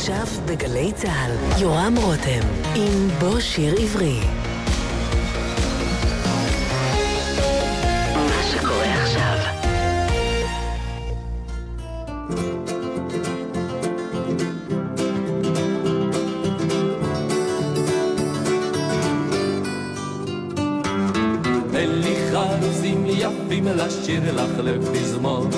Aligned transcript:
עכשיו 0.00 0.26
בגלי 0.46 0.92
צה"ל, 0.92 1.60
יורם 1.62 1.94
רותם, 1.96 2.46
עם 2.74 3.08
בוא 3.18 3.40
שיר 3.40 3.74
עברי. 3.80 4.20
יפים 23.20 23.66
לשיר 23.66 24.22
לך 24.34 24.58
לפזמון 24.58 25.50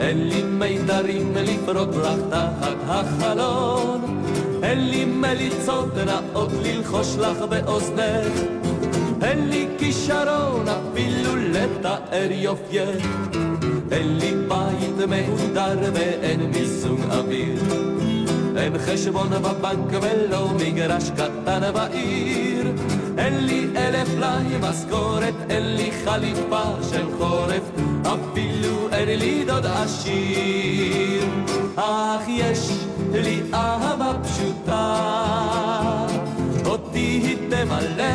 אין 0.00 0.28
לי 0.28 0.42
מיתרים 0.42 1.32
לפרוק 1.36 1.90
לך 1.96 2.18
תחת 2.30 2.41
החלון. 2.88 4.22
אין 4.62 4.90
לי 4.90 5.04
מליצות 5.04 5.94
נאות 6.06 6.50
ללחוש 6.62 7.16
לך 7.16 7.38
באוזנך. 7.42 8.40
אין 9.22 9.48
לי 9.48 9.68
כישרון 9.78 10.64
אפילו 10.68 11.36
לתאר 11.36 12.28
יופייך 12.30 13.06
אין 13.92 14.18
לי 14.18 14.32
בית 14.48 15.08
מהודר 15.08 15.78
ואין 15.94 16.40
מיסום 16.40 17.00
אוויר. 17.10 17.62
אין 18.56 18.72
חשבון 18.78 19.28
בבנק 19.28 20.02
ולא 20.02 20.48
מגרש 20.48 21.10
קטן 21.10 21.72
בעיר. 21.74 22.66
אין 23.18 23.46
לי 23.46 23.66
אלף 23.76 24.08
פלאי 24.08 24.44
משכורת, 24.60 25.34
אין 25.50 25.76
לי 25.76 25.90
חליפה 26.04 26.64
של 26.90 27.06
חורף. 27.18 27.62
אפילו 28.02 28.81
אין 28.92 29.18
לי 29.18 29.44
דוד 29.44 29.66
עשיר. 29.66 31.24
אך 31.76 32.22
יש 32.28 32.70
לי 33.12 33.40
אהבה 33.54 34.12
פשוטה. 34.22 34.96
אותי 36.66 36.98
היא 36.98 37.36
תמלא 37.50 38.14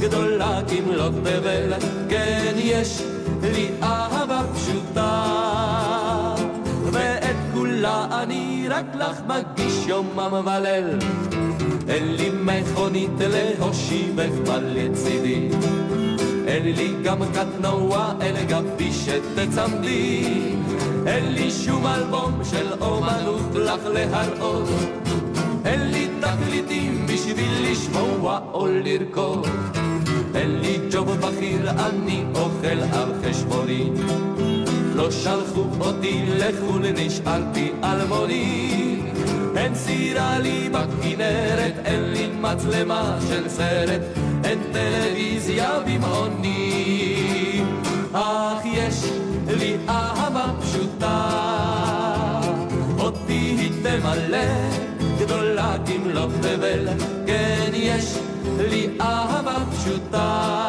גדולה 0.00 0.60
כמלות 0.68 1.12
תבל 1.24 1.72
כן 2.08 2.54
יש 2.56 3.02
לי 3.42 3.68
אהבה 3.82 4.40
פשוטה. 4.54 5.24
ואת 6.92 7.36
כולה 7.54 8.22
אני 8.22 8.66
רק 8.70 8.86
לך 8.94 9.20
מגיש 9.26 9.86
יומם 9.86 10.46
וליל 10.46 10.98
אין 11.88 12.14
לי 12.16 12.30
מכונית 12.30 13.10
להושיבך 13.20 14.52
לצידי 14.62 15.48
אין 16.50 16.64
לי 16.64 16.94
גם 17.04 17.18
קטנוע, 17.34 18.12
אין 18.20 18.46
גבי 18.46 18.92
שתצמדי. 18.92 20.24
אין 21.06 21.32
לי 21.32 21.50
שום 21.50 21.86
אלבום 21.86 22.40
של 22.44 22.72
אומנות 22.80 23.54
לך 23.54 23.86
להראות. 23.86 24.68
אין 25.64 25.90
לי 25.90 26.08
תקליטים 26.20 27.06
בשביל 27.06 27.70
לשמוע 27.70 28.40
או 28.52 28.66
לרקוד. 28.66 29.46
אין 30.34 30.60
לי 30.60 30.78
ג'וב 30.92 31.10
בכיר, 31.12 31.70
אני 31.70 32.24
אוכל 32.34 32.80
על 32.92 33.12
חשבוני. 33.24 33.90
לא 34.94 35.10
שלחו 35.10 35.64
אותי 35.80 36.24
לחו"ל, 36.28 36.82
נשארתי 36.96 37.72
אלמוני. 37.84 39.00
אין 39.56 39.74
סירה 39.74 40.38
לי 40.38 40.68
בכנרת, 40.68 41.74
אין 41.84 42.02
לי 42.02 42.19
מצלמה 42.40 43.18
של 43.28 43.48
סרט, 43.48 44.00
אין 44.44 44.58
טלוויזיה 44.72 45.70
במעוני. 45.86 47.64
אך 48.12 48.58
יש 48.64 49.04
לי 49.46 49.76
אהבה 49.88 50.46
פשוטה, 50.60 51.30
אותי 52.98 53.56
היא 53.58 53.70
תמלא, 53.82 54.46
גדולה 55.20 55.76
כמלוא 55.86 56.26
תבל, 56.40 56.88
כן 57.26 57.70
יש 57.72 58.18
לי 58.58 58.88
אהבה 59.00 59.56
פשוטה. 59.72 60.60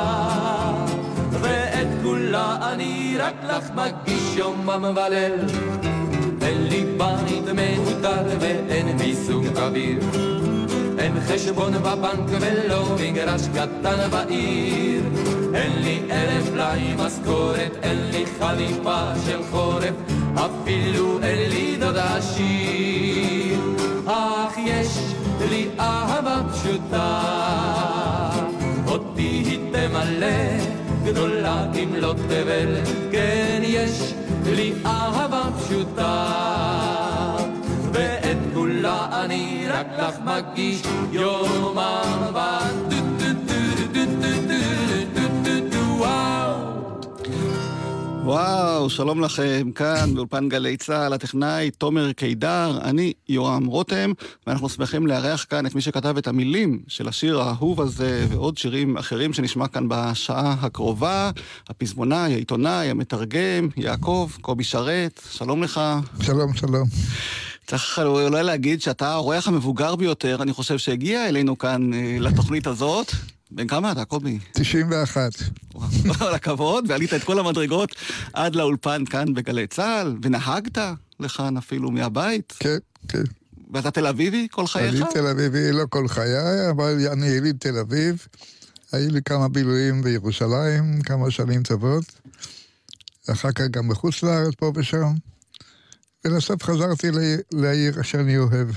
ואת 1.41 1.87
כולה 2.03 2.71
אני 2.73 3.15
רק 3.19 3.35
לך 3.43 3.71
מגיש 3.75 4.35
יומם 4.35 4.85
וליל. 4.95 5.33
אין 6.41 6.67
לי 6.67 6.85
בית 6.97 7.45
מהודר 7.55 8.37
ואין 8.39 8.97
מיסוג 8.97 9.45
אוויר. 9.57 10.40
אין 11.15 11.19
חשבון 11.19 11.73
בבנק 11.73 12.29
ולא 12.29 12.95
מגרש 12.99 13.41
קטן 13.47 14.09
בעיר. 14.11 15.01
אין 15.53 15.81
לי 15.83 16.01
אלף 16.11 16.49
פלאי 16.49 16.93
משכורת, 16.97 17.77
אין 17.83 18.11
לי 18.11 18.25
חליפה 18.39 19.01
של 19.25 19.39
חורף, 19.51 19.93
אפילו 20.35 21.19
אין 21.23 21.49
לי 21.49 21.77
דוד 21.79 21.97
עשיר. 21.97 23.59
אך 24.05 24.57
יש 24.57 24.87
לי 25.49 25.69
אהבה 25.79 26.41
פשוטה, 26.53 27.21
אותי 28.87 29.43
היא 29.45 29.59
תמלא, 29.71 30.27
גדולה 31.05 31.65
כמלוא 31.73 32.13
תבל, 32.13 32.75
כן 33.11 33.61
יש 33.63 34.13
לי 34.45 34.73
אהבה 34.85 35.43
פשוטה, 35.59 36.90
אני 39.25 39.65
רק 39.67 39.87
לך 39.99 40.15
מגיש 40.25 40.81
יומם 41.11 42.21
וואו, 48.23 48.89
שלום 48.89 49.21
לכם, 49.21 49.71
כאן 49.75 50.15
באולפן 50.15 50.49
גלי 50.49 50.77
צה"ל, 50.77 51.13
הטכנאי 51.13 51.71
תומר 51.71 52.11
קידר, 52.11 52.79
אני 52.83 53.13
יורם 53.29 53.65
רותם, 53.65 54.11
ואנחנו 54.47 54.69
שמחים 54.69 55.07
לארח 55.07 55.45
כאן 55.49 55.65
את 55.65 55.75
מי 55.75 55.81
שכתב 55.81 56.17
את 56.17 56.27
המילים 56.27 56.79
של 56.87 57.07
השיר 57.07 57.41
האהוב 57.41 57.81
הזה, 57.81 58.25
ועוד 58.29 58.57
שירים 58.57 58.97
אחרים 58.97 59.33
שנשמע 59.33 59.67
כאן 59.67 59.85
בשעה 59.89 60.55
הקרובה, 60.61 61.31
הפזמונאי, 61.69 62.33
העיתונאי, 62.33 62.89
המתרגם, 62.89 63.67
יעקב, 63.77 64.29
קובי 64.41 64.63
שרת, 64.63 65.21
שלום 65.31 65.63
לך. 65.63 65.81
שלום, 66.21 66.53
שלום. 66.53 66.87
צריך 67.71 67.99
אולי 67.99 68.43
להגיד 68.43 68.81
שאתה 68.81 69.07
האורח 69.07 69.47
המבוגר 69.47 69.95
ביותר, 69.95 70.41
אני 70.41 70.53
חושב 70.53 70.77
שהגיע 70.77 71.29
אלינו 71.29 71.57
כאן 71.57 71.93
אה, 71.93 72.17
לתוכנית 72.19 72.67
הזאת. 72.67 73.11
בן 73.51 73.67
כמה 73.67 73.91
אתה, 73.91 74.05
קובי? 74.05 74.39
91. 74.53 75.31
כל 76.19 76.33
הכבוד, 76.33 76.85
ועלית 76.87 77.13
את 77.13 77.23
כל 77.23 77.39
המדרגות 77.39 77.95
עד 78.33 78.55
לאולפן 78.55 79.05
כאן 79.05 79.33
בגלי 79.33 79.67
צה"ל, 79.67 80.17
ונהגת 80.21 80.77
לכאן 81.19 81.57
אפילו 81.57 81.91
מהבית. 81.91 82.53
כן, 82.59 82.77
כן. 83.07 83.23
ואתה 83.73 83.91
תל 83.91 84.07
אביבי 84.07 84.47
כל 84.51 84.67
חייך? 84.67 85.01
אני 85.01 85.13
תל 85.13 85.27
אביבי 85.27 85.71
לא 85.71 85.83
כל 85.89 86.07
חיי, 86.07 86.69
אבל 86.69 87.07
אני 87.11 87.27
יליד 87.27 87.57
תל 87.59 87.77
אביב. 87.77 88.27
היו 88.91 89.09
לי 89.09 89.19
כמה 89.25 89.47
בילויים 89.47 90.01
בירושלים, 90.01 91.01
כמה 91.01 91.31
שנים 91.31 91.63
טובות. 91.63 92.05
אחר 93.31 93.51
כך 93.51 93.65
גם 93.71 93.89
בחוץ 93.89 94.23
לארץ, 94.23 94.53
פה 94.57 94.71
ושם. 94.75 95.13
ולסוף 96.25 96.63
חזרתי 96.63 97.07
לעיר 97.51 98.01
שאני 98.01 98.37
אוהב. 98.37 98.67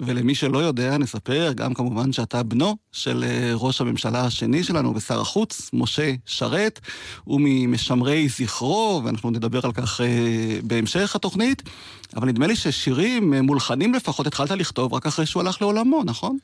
ולמי 0.00 0.34
שלא 0.34 0.58
יודע, 0.58 0.98
נספר 0.98 1.52
גם 1.52 1.74
כמובן 1.74 2.12
שאתה 2.12 2.42
בנו 2.42 2.76
של 2.92 3.24
אה, 3.26 3.52
ראש 3.54 3.80
הממשלה 3.80 4.24
השני 4.24 4.64
שלנו 4.64 4.94
ושר 4.94 5.20
החוץ, 5.20 5.70
משה 5.72 6.12
שרת, 6.26 6.80
הוא 7.24 7.40
ממשמרי 7.44 8.28
זכרו, 8.28 9.02
ואנחנו 9.04 9.30
נדבר 9.30 9.60
על 9.64 9.72
כך 9.72 10.00
אה, 10.00 10.58
בהמשך 10.62 11.16
התוכנית, 11.16 11.62
אבל 12.16 12.28
נדמה 12.28 12.46
לי 12.46 12.56
ששירים 12.56 13.34
אה, 13.34 13.42
מולחנים 13.42 13.94
לפחות 13.94 14.26
התחלת 14.26 14.50
לכתוב 14.50 14.94
רק 14.94 15.06
אחרי 15.06 15.26
שהוא 15.26 15.40
הלך 15.40 15.62
לעולמו, 15.62 16.02
נכון? 16.04 16.38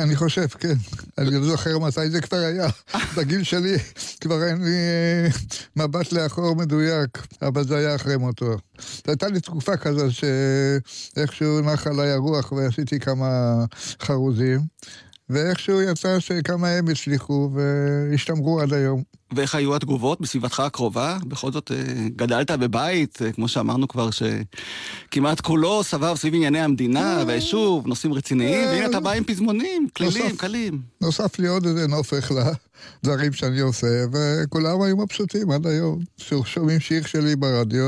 אני 0.00 0.16
חושב, 0.16 0.46
כן. 0.46 0.74
אני 1.18 1.30
לא 1.30 1.44
זוכר 1.44 1.78
מתי 1.78 2.10
זה 2.10 2.20
כבר 2.20 2.36
היה. 2.36 2.68
בגיל 3.16 3.42
שלי 3.42 3.76
כבר 4.20 4.44
אין 4.44 4.64
לי 4.64 4.78
מבט 5.76 6.12
לאחור 6.12 6.56
מדויק, 6.56 7.26
אבל 7.42 7.64
זה 7.64 7.76
היה 7.76 7.94
אחרי 7.94 8.16
מותו. 8.16 8.56
הייתה 9.06 9.28
לי 9.28 9.40
תקופה 9.40 9.76
כזו 9.76 10.06
שאיכשהו 10.10 11.60
נחה 11.60 11.90
עליי 11.90 12.10
הרוח 12.10 12.52
ועשיתי 12.52 13.00
כמה 13.00 13.64
חרוזים, 14.02 14.60
ואיכשהו 15.30 15.82
יצא 15.82 16.20
שכמה 16.20 16.68
הם 16.68 16.88
הצליחו 16.88 17.50
והשתמרו 17.54 18.60
עד 18.60 18.72
היום. 18.72 19.02
ואיך 19.34 19.54
היו 19.54 19.76
התגובות 19.76 20.20
בסביבתך 20.20 20.60
הקרובה? 20.60 21.18
בכל 21.26 21.52
זאת, 21.52 21.70
גדלת 22.16 22.50
בבית, 22.50 23.18
כמו 23.34 23.48
שאמרנו 23.48 23.88
כבר, 23.88 24.08
שכמעט 24.10 25.40
כולו 25.40 25.82
סבב 25.84 26.16
סביב 26.16 26.34
ענייני 26.34 26.60
המדינה 26.60 27.24
והיישוב, 27.26 27.86
נושאים 27.86 28.12
רציניים, 28.12 28.68
והנה 28.68 28.86
אתה 28.86 29.00
בא 29.00 29.10
עם 29.10 29.24
פזמונים, 29.24 29.88
כלילים, 29.96 30.36
קלים. 30.36 30.80
נוסף 31.00 31.38
לי 31.38 31.48
עוד 31.48 31.66
איזה 31.66 31.86
נופך 31.86 32.32
לדברים 33.04 33.32
שאני 33.32 33.60
עושה, 33.60 34.04
וכולם 34.12 34.82
היו 34.82 34.96
מבסוטים 34.96 35.50
עד 35.50 35.66
היום. 35.66 36.00
שומעים 36.44 36.80
שיר 36.80 37.06
שלי 37.06 37.36
ברדיו, 37.36 37.86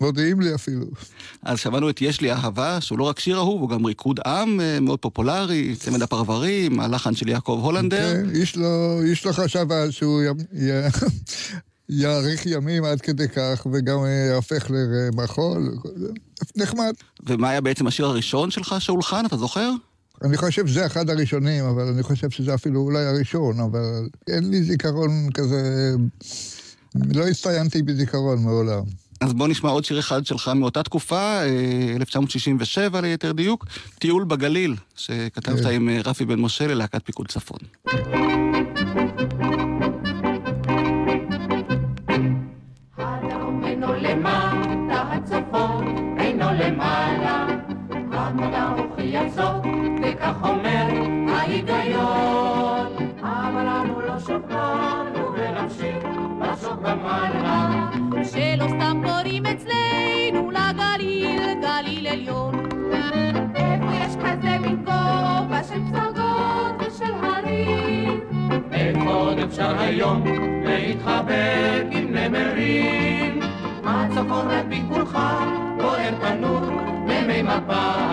מודיעים 0.00 0.40
לי 0.40 0.54
אפילו. 0.54 0.86
אז 1.42 1.58
שמענו 1.58 1.90
את 1.90 2.02
יש 2.02 2.20
לי 2.20 2.32
אהבה, 2.32 2.80
שהוא 2.80 2.98
לא 2.98 3.04
רק 3.04 3.20
שיר 3.20 3.36
אהוב, 3.36 3.60
הוא 3.60 3.70
גם 3.70 3.84
ריקוד 3.84 4.20
עם 4.26 4.60
מאוד 4.80 4.98
פופולרי, 4.98 5.76
צמד 5.76 6.02
הפרברים, 6.02 6.80
הלחן 6.80 7.14
של 7.14 7.28
יעקב 7.28 7.60
הולנדר. 7.62 8.14
כן, 8.14 8.30
איש 8.30 8.56
לא, 8.56 9.00
איש 9.02 9.26
לא 9.26 9.32
חשב 9.32 9.72
אז 9.72 9.92
שהוא 9.92 10.22
י... 10.22 10.26
י... 10.52 10.70
יאריך 11.88 12.46
ימים 12.46 12.84
עד 12.84 13.00
כדי 13.00 13.28
כך, 13.28 13.66
וגם 13.72 13.98
יהפך 14.30 14.70
למחול. 14.70 15.74
נחמד. 16.56 16.92
ומה 17.26 17.50
היה 17.50 17.60
בעצם 17.60 17.86
השיר 17.86 18.06
הראשון 18.06 18.50
שלך 18.50 18.74
שהולחן, 18.78 19.26
אתה 19.26 19.36
זוכר? 19.36 19.70
אני 20.22 20.36
חושב 20.36 20.66
שזה 20.66 20.86
אחד 20.86 21.10
הראשונים, 21.10 21.64
אבל 21.64 21.88
אני 21.88 22.02
חושב 22.02 22.30
שזה 22.30 22.54
אפילו 22.54 22.80
אולי 22.80 23.04
הראשון, 23.04 23.60
אבל 23.60 24.08
אין 24.28 24.50
לי 24.50 24.62
זיכרון 24.62 25.28
כזה... 25.34 25.94
לא 27.14 27.28
הצטיינתי 27.28 27.82
בזיכרון 27.82 28.42
מעולם. 28.42 28.82
אז 29.20 29.32
בוא 29.32 29.48
נשמע 29.48 29.70
עוד 29.70 29.84
שיר 29.84 29.98
אחד 29.98 30.26
שלך 30.26 30.48
מאותה 30.48 30.82
תקופה, 30.82 31.40
1967 31.96 32.96
אה, 32.98 33.02
ליתר 33.02 33.32
דיוק, 33.32 33.66
טיול 33.98 34.24
בגליל, 34.24 34.74
שכתבת 34.96 35.60
כן. 35.60 35.74
עם 35.74 35.88
אה, 35.88 36.00
רפי 36.04 36.24
בן 36.24 36.40
משה 36.40 36.66
ללהקת 36.66 37.06
פיקוד 37.06 37.28
צפון. 37.28 37.58
קוראים 59.44 59.56
אצלנו 59.56 60.50
לגליל, 60.50 61.42
גליל 61.62 62.06
עליון. 62.06 62.54
איפה 63.54 63.94
יש 63.94 64.16
כזה 64.16 64.58
מין 64.58 64.76
גובה 64.76 65.60
של 65.68 65.80
פסגות 65.92 66.74
ושל 66.80 67.12
הרים? 67.22 68.20
איפה 68.72 69.10
עוד 69.14 69.38
אפשר 69.38 69.78
היום 69.78 70.24
להתחבק 70.64 71.84
עם 71.90 72.14
נמרים? 72.14 73.40
הצפון 73.84 74.46
רק 74.50 74.64
בגבולך 74.68 75.18
בוער 75.78 76.14
תנור 76.20 76.60
במי 77.06 77.42
מפל. 77.42 78.03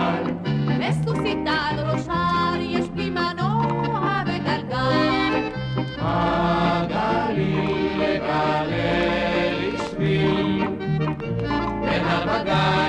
בין 12.52 12.81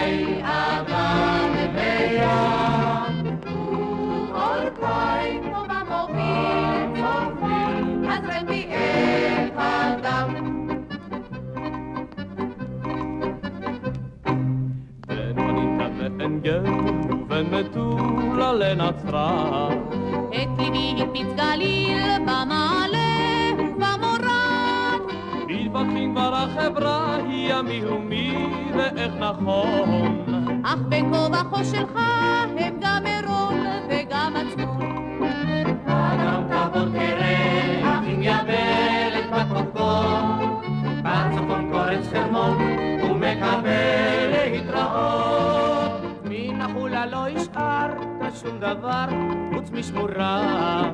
נכון. 29.41 30.61
אך 30.65 30.79
בין 30.89 31.13
כה 31.13 31.27
וכה 31.31 31.63
שלך 31.63 31.95
הם 32.57 32.75
גם 32.81 33.05
עירון 33.05 33.59
וגם 33.89 34.33
עצמון. 34.35 34.81
אדם 35.85 36.43
תעבור 36.49 36.89
תראה, 36.89 37.81
אך 37.83 38.03
אם 38.07 38.21
יבלת 38.21 39.25
בקודקוד, 39.31 40.63
בצפון 41.03 41.71
קורץ 41.71 42.07
חרמון 42.13 42.57
ומקבל 43.03 44.31
להתראות. 44.31 45.91
מן 46.23 46.61
החולה 46.61 47.05
לא 47.05 47.27
השארת 47.27 48.35
שום 48.41 48.59
דבר 48.59 49.05
חוץ 49.53 49.71
משמורה. 49.71 50.92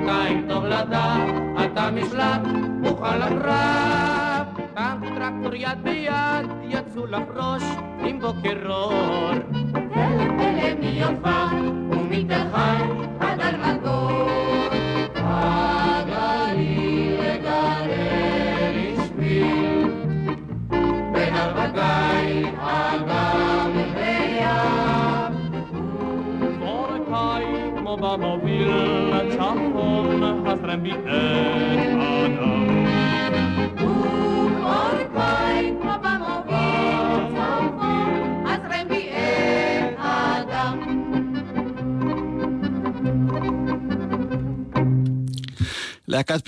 בינתיים 0.00 0.46
טוב 0.48 0.64
לדעת 0.64 1.28
אתה 1.64 1.90
משלט 1.90 2.40
מוכן 2.82 3.18
לקרב 3.18 4.46
טנק 4.74 5.04
טרקטור 5.14 5.54
יד 5.54 5.78
ביד 5.82 6.46
יצאו 6.68 7.06
לחרוש 7.06 7.62
עם 8.04 8.20
בוקר 8.20 8.72
אור 8.72 8.99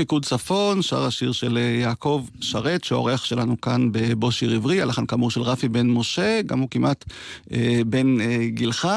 פיקוד 0.02 0.24
צפון, 0.24 0.82
שר 0.82 1.04
השיר 1.04 1.32
של 1.32 1.58
אה, 1.58 1.62
יעקב 1.62 2.24
שרת, 2.40 2.84
שעורך 2.84 3.26
שלנו 3.26 3.60
כאן 3.60 3.88
בבו 3.92 4.32
שיר 4.32 4.52
עברי, 4.52 4.82
הלחן 4.82 5.06
כאמור 5.06 5.30
של 5.30 5.40
רפי 5.42 5.68
בן 5.68 5.86
משה, 5.86 6.42
גם 6.46 6.58
הוא 6.58 6.68
כמעט 6.70 7.04
אה, 7.52 7.80
בן 7.86 8.20
אה, 8.20 8.46
גילך. 8.46 8.88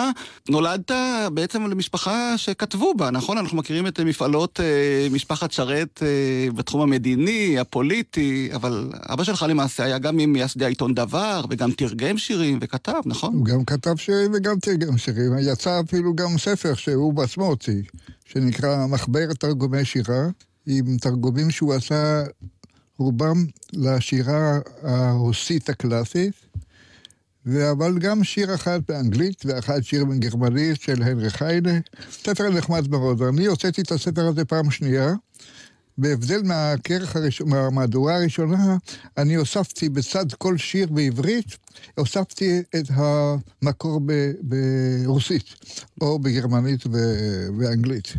נולדת 0.49 0.91
בעצם 1.33 1.67
למשפחה 1.67 2.37
שכתבו 2.37 2.93
בה, 2.93 3.11
נכון? 3.11 3.37
אנחנו 3.37 3.57
מכירים 3.57 3.87
את 3.87 3.99
מפעלות 3.99 4.59
אה, 4.59 5.07
משפחת 5.11 5.51
שרת 5.51 6.03
אה, 6.03 6.51
בתחום 6.55 6.81
המדיני, 6.81 7.59
הפוליטי, 7.59 8.49
אבל 8.53 8.89
אבא 8.93 9.23
שלך 9.23 9.45
למעשה 9.49 9.83
היה 9.83 9.97
גם 9.97 10.17
ממייסדי 10.17 10.65
העיתון 10.65 10.93
דבר, 10.93 11.45
וגם 11.49 11.71
תרגם 11.71 12.17
שירים 12.17 12.59
וכתב, 12.61 13.01
נכון? 13.05 13.33
הוא 13.33 13.45
גם 13.45 13.65
כתב 13.65 13.95
שירים 13.97 14.31
וגם 14.33 14.59
תרגם 14.59 14.97
שירים. 14.97 15.31
יצא 15.41 15.81
אפילו 15.85 16.15
גם 16.15 16.37
ספר 16.37 16.73
שהוא 16.73 17.13
בעצמו 17.13 17.45
הוציא, 17.45 17.81
שנקרא 18.25 18.87
מחבר 18.87 19.33
תרגומי 19.33 19.85
שירה. 19.85 20.27
עם 20.67 20.97
תרגומים 20.97 21.51
שהוא 21.51 21.73
עשה, 21.73 22.23
רובם 22.97 23.45
לשירה 23.73 24.59
הרוסית 24.81 25.69
הקלאסית, 25.69 26.33
אבל 27.71 27.99
גם 27.99 28.23
שיר 28.23 28.55
אחד 28.55 28.79
באנגלית 28.87 29.45
ואחד 29.45 29.81
שיר 29.81 30.05
בגרמנית 30.05 30.81
של 30.81 31.03
הנרי 31.03 31.29
חיינה. 31.29 31.79
ספר 32.11 32.49
נחמד 32.49 32.87
מאוד, 32.87 33.21
ואני 33.21 33.45
הוצאתי 33.45 33.81
את 33.81 33.91
הספר 33.91 34.27
הזה 34.27 34.45
פעם 34.45 34.71
שנייה. 34.71 35.13
בהבדל 35.97 36.41
מהכרך 36.43 37.15
הראשון, 37.15 37.49
מהמהדורה 37.49 38.15
הראשונה, 38.15 38.77
אני 39.17 39.35
הוספתי 39.35 39.89
בצד 39.89 40.33
כל 40.33 40.57
שיר 40.57 40.87
בעברית, 40.87 41.57
הוספתי 41.97 42.59
את 42.59 42.85
המקור 42.89 44.01
ברוסית, 44.41 45.45
או 46.01 46.19
בגרמנית 46.19 46.83
ואנגלית. 47.59 48.13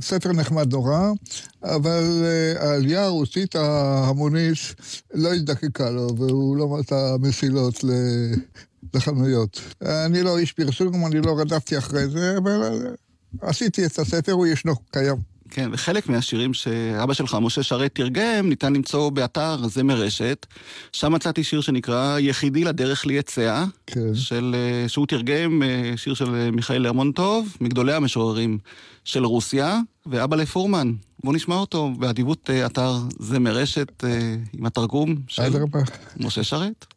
ספר 0.00 0.32
נחמד 0.32 0.72
נורא, 0.72 1.10
אבל 1.62 2.22
אה, 2.24 2.68
העלייה 2.68 3.04
הרוסית 3.04 3.56
ההמונית 3.56 4.58
לא 5.14 5.34
הזדקקה 5.34 5.90
לו, 5.90 6.16
והוא 6.16 6.56
לא 6.56 6.68
מצא 6.68 7.16
מסילות 7.20 7.84
לחנויות. 8.94 9.60
אני 9.82 10.22
לא 10.22 10.38
איש 10.38 10.52
פרסום, 10.52 11.06
אני 11.06 11.20
לא 11.20 11.40
רדפתי 11.40 11.78
אחרי 11.78 12.08
זה, 12.08 12.34
אבל 12.38 12.60
אה, 12.62 13.48
עשיתי 13.48 13.86
את 13.86 13.98
הספר, 13.98 14.32
הוא 14.32 14.46
ישנו, 14.46 14.74
קיים. 14.90 15.16
כן, 15.50 15.70
וחלק 15.72 16.08
מהשירים 16.08 16.54
שאבא 16.54 17.14
שלך, 17.14 17.36
משה 17.40 17.62
שרת, 17.62 17.94
תרגם, 17.94 18.48
ניתן 18.48 18.72
למצוא 18.72 19.10
באתר 19.10 19.68
זמר 19.68 20.02
רשת. 20.02 20.46
שם 20.92 21.12
מצאתי 21.12 21.44
שיר 21.44 21.60
שנקרא 21.60 22.18
"יחידי 22.18 22.64
לדרך 22.64 23.06
ליצע", 23.06 23.64
כן. 23.86 24.14
של, 24.14 24.54
אה, 24.58 24.88
שהוא 24.88 25.06
תרגם 25.06 25.62
שיר 25.96 26.14
של 26.14 26.50
מיכאל 26.50 26.82
לרמונטוב, 26.82 27.56
מגדולי 27.60 27.92
המשוררים 27.92 28.58
של 29.04 29.24
רוסיה, 29.24 29.80
ואבא 30.06 30.36
לפורמן. 30.36 30.92
בואו 31.24 31.36
נשמע 31.36 31.56
אותו 31.56 31.90
באדיבות 31.98 32.50
אה, 32.50 32.66
אתר 32.66 32.98
זמר 33.18 33.56
רשת 33.56 34.04
אה, 34.04 34.36
עם 34.52 34.66
התרגום 34.66 35.16
של. 35.28 35.42
משה 36.16 36.44
שרת. 36.44 36.93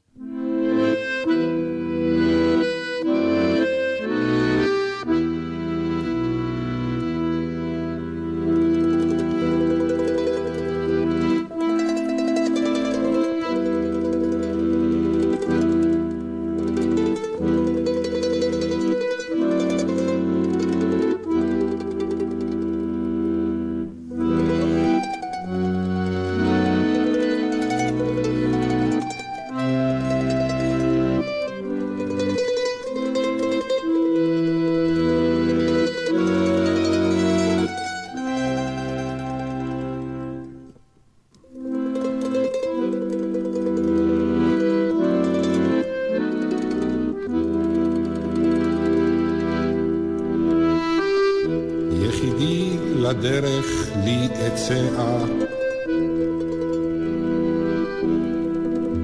לדרך 53.20 53.92
לי 54.04 54.28
אצאה. 54.48 55.26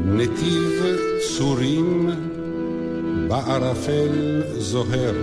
נתיב 0.05 0.83
צורים 1.37 2.09
בערפל 3.27 4.43
זוהר. 4.57 5.15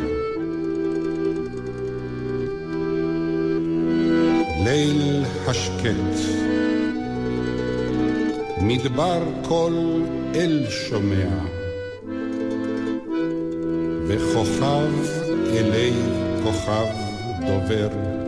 ליל 4.64 5.24
השקט, 5.46 6.16
מדבר 8.60 9.22
קול 9.48 10.02
אל 10.34 10.64
שומע, 10.70 11.28
וכוכב 14.06 14.92
אלי 15.54 15.92
כוכב 16.42 16.86
דובר. 17.46 18.20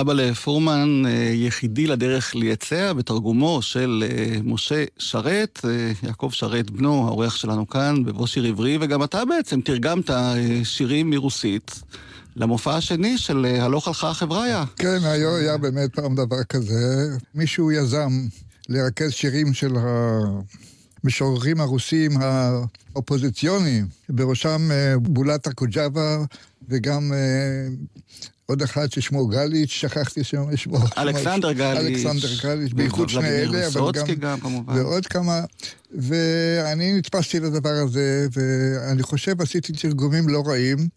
אבא 0.00 0.12
לפורמן, 0.12 1.02
אה, 1.06 1.10
יחידי 1.34 1.86
לדרך 1.86 2.34
ליצע, 2.34 2.92
בתרגומו 2.92 3.62
של 3.62 4.04
אה, 4.06 4.36
משה 4.44 4.84
שרת, 4.98 5.60
אה, 5.64 5.92
יעקב 6.02 6.30
שרת 6.32 6.70
בנו, 6.70 7.06
האורח 7.08 7.36
שלנו 7.36 7.68
כאן, 7.68 8.04
בבוא 8.04 8.26
שיר 8.26 8.44
עברי, 8.44 8.78
וגם 8.80 9.04
אתה 9.04 9.24
בעצם 9.24 9.60
תרגמת 9.60 10.10
שירים 10.64 11.10
מרוסית 11.10 11.82
למופע 12.36 12.76
השני 12.76 13.18
של 13.18 13.44
הלוך 13.44 13.88
הלכה 13.88 14.10
החבריה. 14.10 14.64
כן, 14.76 14.98
היה, 15.02 15.36
היה 15.36 15.56
באמת 15.56 15.94
פעם 15.94 16.14
דבר 16.14 16.44
כזה. 16.48 17.08
מישהו 17.34 17.72
יזם 17.72 18.10
לרכז 18.68 19.10
שירים 19.10 19.54
של 19.54 19.72
המשוררים 21.04 21.60
הרוסים 21.60 22.10
האופוזיציוניים, 22.20 23.86
בראשם 24.08 24.70
בולטה 24.96 25.52
קוג'אבה 25.52 26.18
וגם 26.68 27.12
עוד 28.50 28.62
אחד 28.62 28.92
ששמו 28.92 29.26
גליץ', 29.26 29.70
שכחתי 29.70 30.24
שם 30.24 30.56
שמו. 30.56 30.78
אלכסנדר 30.98 31.52
גליץ'. 31.52 32.06
אלכסנדר 32.06 32.28
גליץ', 32.42 32.72
בייחוד 32.72 33.08
שני 33.08 33.28
אלה, 33.28 33.66
אבל 33.66 33.92
גם... 33.92 34.06
גם 34.20 34.40
כמובן. 34.40 34.78
ועוד 34.78 35.06
כמה, 35.06 35.40
ואני 35.92 36.98
נתפסתי 36.98 37.40
לדבר 37.40 37.70
הזה, 37.84 38.26
ואני 38.32 39.02
חושב 39.02 39.40
עשיתי 39.40 39.72
תרגומים 39.72 40.28
לא 40.28 40.42
רעים 40.46 40.88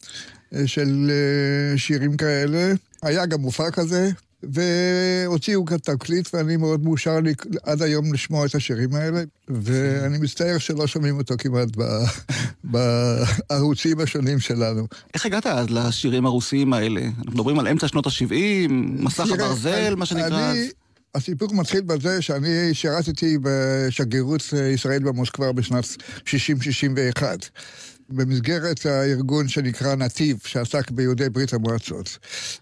אה, 0.56 0.68
של 0.68 1.12
אה, 1.12 1.78
שירים 1.78 2.18
כאלה. 2.18 2.74
היה 3.02 3.26
גם 3.26 3.42
מופע 3.42 3.72
כזה, 3.72 4.10
והוציאו 4.44 5.66
כאן 5.66 5.78
תקליט, 5.78 6.30
ואני 6.34 6.58
מאוד 6.58 6.84
מאושר 6.84 7.20
לי 7.20 7.34
עד 7.64 7.82
היום 7.82 8.14
לשמוע 8.14 8.46
את 8.46 8.56
השירים 8.56 8.96
האלה, 8.96 9.22
ואני 9.48 10.18
מצטער 10.18 10.58
שלא 10.58 10.88
שומעים 10.88 11.18
אותו 11.18 11.36
כמעט 11.38 11.70
בערוצים 12.64 14.00
השונים 14.00 14.40
שלנו. 14.40 14.88
איך 15.14 15.26
הגעת 15.26 15.48
אז 15.48 15.70
לשירים 15.70 16.26
הרוסיים 16.26 16.74
האלה? 16.74 17.02
אנחנו 17.18 17.32
מדברים 17.32 17.60
על 17.60 17.68
אמצע 17.68 17.88
שנות 17.88 18.08
ה-70, 18.08 18.34
מסך 18.72 19.26
הברזל, 19.32 19.96
מה 19.96 20.06
שנקרא. 20.06 20.52
אני- 20.52 20.70
הסיפור 21.16 21.54
מתחיל 21.54 21.82
בזה 21.82 22.22
שאני 22.22 22.74
שירתתי 22.74 23.38
בשגרירות 23.42 24.44
ישראל 24.74 25.04
במוסקבה 25.04 25.52
בשנת 25.52 25.86
60-61. 26.26 27.24
במסגרת 28.10 28.86
הארגון 28.86 29.48
שנקרא 29.48 29.96
נתיב, 29.96 30.40
שעסק 30.46 30.92
ביהודי 30.92 31.30
ברית 31.30 31.54
המועצות. 31.54 32.18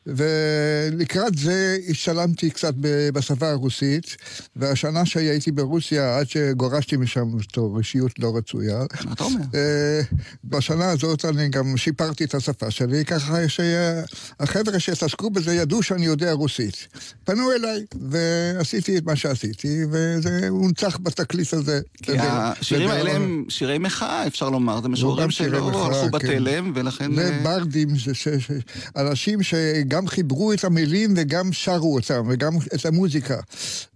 ולקראת 0.05 1.37
זה 1.37 1.77
השתלמתי 1.89 2.49
קצת 2.49 2.73
בשפה 3.13 3.49
הרוסית, 3.49 4.17
והשנה 4.55 5.05
שהייתי 5.05 5.51
ברוסיה, 5.51 6.17
עד 6.17 6.29
שגורשתי 6.29 6.97
משם 6.97 7.37
בתור 7.37 7.79
אישיות 7.79 8.19
לא 8.19 8.37
רצויה, 8.37 8.79
מה 9.05 9.13
אתה 9.13 9.23
אומר? 9.23 9.41
אה, 9.55 10.01
בשנה 10.43 10.89
הזאת 10.89 11.25
אני 11.25 11.49
גם 11.49 11.77
שיפרתי 11.77 12.23
את 12.23 12.35
השפה 12.35 12.71
שלי, 12.71 13.05
ככה 13.05 13.37
שהחבר'ה 13.47 14.79
שהתעסקו 14.79 15.29
בזה 15.29 15.55
ידעו 15.55 15.83
שאני 15.83 16.05
יודע 16.05 16.31
רוסית. 16.31 16.87
פנו 17.23 17.51
אליי, 17.51 17.85
ועשיתי 18.09 18.97
את 18.97 19.05
מה 19.05 19.15
שעשיתי, 19.15 19.85
וזה 19.91 20.47
הונצח 20.49 20.97
בתקליט 21.01 21.53
הזה. 21.53 21.81
כי 22.03 22.11
השירים 22.19 22.89
האלה 22.89 23.11
הם 23.11 23.45
שירי 23.49 23.77
מחאה, 23.77 24.27
אפשר 24.27 24.49
לומר. 24.49 24.81
זה 24.81 24.89
משוררים 24.89 25.30
שלא 25.31 25.85
הלכו 25.85 26.11
כן. 26.11 26.11
בתלם, 26.11 26.71
ולכן... 26.75 27.15
זה 27.15 27.39
אה, 27.45 27.59
זה 28.05 28.15
ש... 28.15 28.27
ש... 28.27 28.51
אנשים 28.97 29.43
שגם 29.43 30.07
חיברו 30.07 30.53
את 30.53 30.63
המילים 30.63 31.13
וגם 31.17 31.53
שרו 31.53 31.95
אותם, 31.95 32.23
וגם 32.29 32.53
את 32.75 32.85
המוזיקה. 32.85 33.37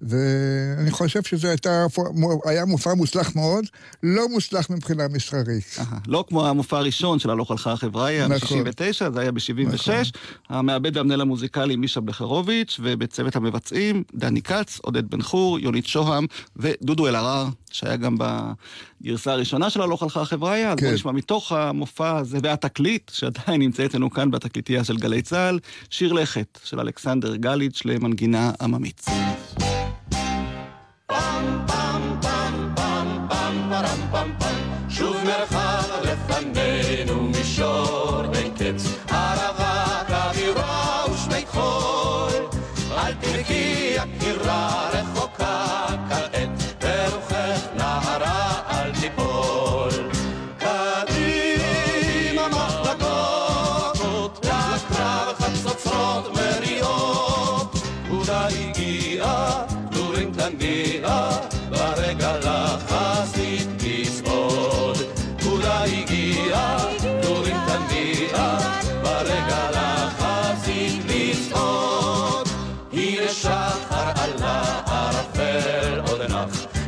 ואני 0.01 0.91
חושב 0.91 1.23
שזה 1.23 1.49
הייתה, 1.49 1.85
היה 2.45 2.65
מופע 2.65 2.93
מוצלח 2.93 3.35
מאוד, 3.35 3.65
לא 4.03 4.29
מוצלח 4.29 4.69
מבחינה 4.69 5.07
מסחרית. 5.07 5.77
לא 6.07 6.25
כמו 6.27 6.47
המופע 6.47 6.77
הראשון 6.77 7.19
של 7.19 7.29
הלוך 7.29 7.51
הלכה 7.51 7.71
החבריה, 7.71 8.27
נכון. 8.27 8.63
ב-69, 8.63 9.13
זה 9.13 9.21
היה 9.21 9.31
ב-76. 9.31 9.89
המעבד 10.49 10.97
והמנהל 10.97 11.21
המוזיקלי 11.21 11.75
מישה 11.75 12.01
בלחרוביץ', 12.01 12.79
ובצוות 12.83 13.35
המבצעים, 13.35 14.03
דני 14.15 14.41
כץ, 14.41 14.79
עודד 14.81 15.09
בן 15.09 15.21
חור, 15.21 15.59
יונית 15.59 15.87
שוהם 15.87 16.25
ודודו 16.57 17.07
אלהרר, 17.07 17.47
שהיה 17.71 17.95
גם 17.95 18.17
בגרסה 19.01 19.31
הראשונה 19.31 19.69
של 19.69 19.81
הלוך 19.81 20.03
הלכה 20.03 20.21
החבריה. 20.21 20.71
אז 20.71 20.77
כן. 20.77 20.85
בואו 20.85 20.95
נשמע 20.95 21.11
מתוך 21.25 21.51
המופע 21.51 22.17
הזה 22.17 22.37
והתקליט, 22.43 23.11
שעדיין 23.13 23.61
נמצא 23.61 23.85
אצלנו 23.85 24.09
כאן 24.09 24.31
בתקליטייה 24.31 24.83
של 24.83 24.97
גלי 24.97 25.21
צה"ל, 25.21 25.59
שיר 25.89 26.13
לכת 26.13 26.59
של 26.63 26.79
אלכסנדר 26.79 27.35
גליץ' 27.35 27.81
למנגינה 27.85 28.51
עממית. 28.61 29.05
שוב 34.11 34.44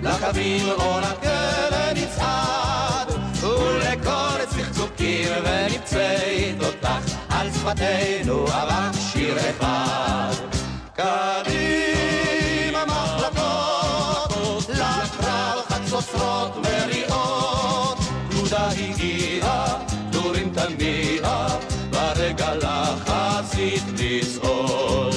לקווים 0.07 0.69
אור 0.69 0.99
הכלא 0.99 1.93
נצעד 1.93 3.11
ולכל 3.43 4.45
צחצוקים 4.49 5.27
ונצי 5.43 6.53
תותח 6.59 7.01
על 7.29 7.47
שפתנו 7.51 8.45
אבק 8.47 8.99
שיר 9.11 9.37
אחד. 9.37 10.33
קדימה 10.93 12.85
מחלקות 12.85 14.69
לקרב 14.69 15.59
חצוצרות 15.69 16.57
מריעות 16.57 17.97
פקודה 18.29 18.67
הגיעה 18.67 19.77
טורים 20.11 20.53
תניע 20.53 21.47
ברגע 21.89 22.53
לחזית 22.55 23.83
לצעוד 23.99 25.16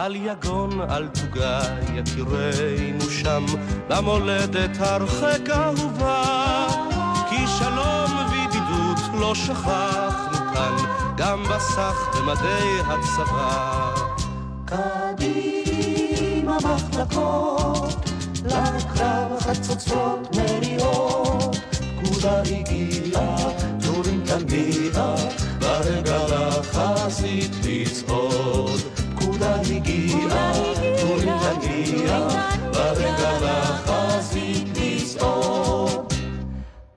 על 0.00 0.16
יגון, 0.16 0.80
על 0.80 1.08
תוגה, 1.08 1.60
יקירנו 1.94 3.10
שם, 3.10 3.44
במולדת 3.88 4.70
הרחק 4.80 5.50
אהובה. 5.50 6.66
כי 7.30 7.46
שלום 7.58 8.10
וידידות 8.30 9.20
לא 9.20 9.34
שכחנו 9.34 10.38
כאן, 10.54 10.76
גם 11.16 11.42
בסך 11.42 11.94
במדי 12.16 12.80
הצבא. 12.86 13.90
קדימה 14.64 16.56
מחלקות, 16.56 18.10
לקרב 18.44 19.40
חצוצרות 19.40 20.36
מריעות, 20.36 21.56
פקודה 22.02 22.40
הגיעה, 22.40 23.36
טורים 23.84 24.22
תניע, 24.26 25.14
ברגע 25.60 26.18
לחזית 26.28 27.52
לצעוד. 27.64 28.89
פקודה 29.40 29.60
הגיעה, 29.76 30.52
טורים 31.00 31.38
תניע, 31.60 32.28
ברגע 32.72 33.30
לחזית 33.40 34.78
לצעוד. 34.78 36.12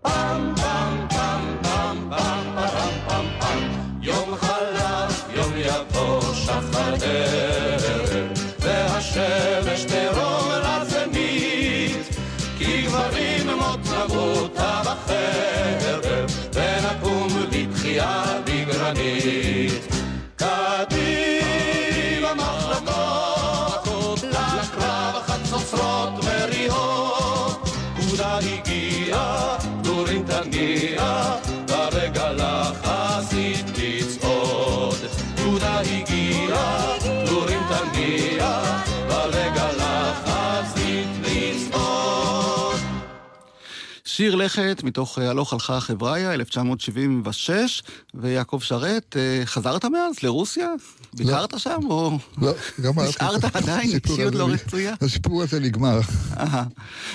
פעם 0.02 0.54
פעם 0.56 1.08
פעם 1.10 1.58
פעם 1.62 2.10
פעם 2.10 2.44
פעם 2.56 2.94
פעם 3.08 3.26
פעם 3.40 3.60
יום 4.02 4.36
חלף 4.36 5.24
יום 5.36 5.52
יבוא 5.56 6.22
שחר 6.34 6.94
ערב 7.02 8.28
והשמש 8.60 9.86
תרום 9.86 10.52
לזנית 10.64 12.18
כי 12.58 12.82
גברים 12.82 13.48
מות 13.58 13.80
נמותה 13.86 14.82
בחרב 14.86 16.26
ונקום 16.54 17.28
לתחייה 17.52 18.33
שיר 44.16 44.36
לכת 44.36 44.82
מתוך 44.84 45.20
אה, 45.20 45.30
הלוך 45.30 45.54
הלכה 45.54 45.80
חבריה, 45.80 46.34
1976, 46.34 47.84
ויעקב 48.14 48.60
שרת, 48.62 49.18
אה, 49.18 49.42
חזרת 49.46 49.86
מאז 49.86 50.24
לרוסיה? 50.24 50.68
ביקרת 51.16 51.60
שם, 51.60 51.80
או 51.90 52.18
לא, 52.42 52.54
גמרתי. 52.82 53.10
נשארת 53.10 53.56
עדיין 53.56 54.00
אישיות 54.06 54.36
לא 54.36 54.48
רצויה? 54.48 54.94
הסיפור 55.02 55.44
הזה 55.44 55.60
נגמר. 55.60 56.00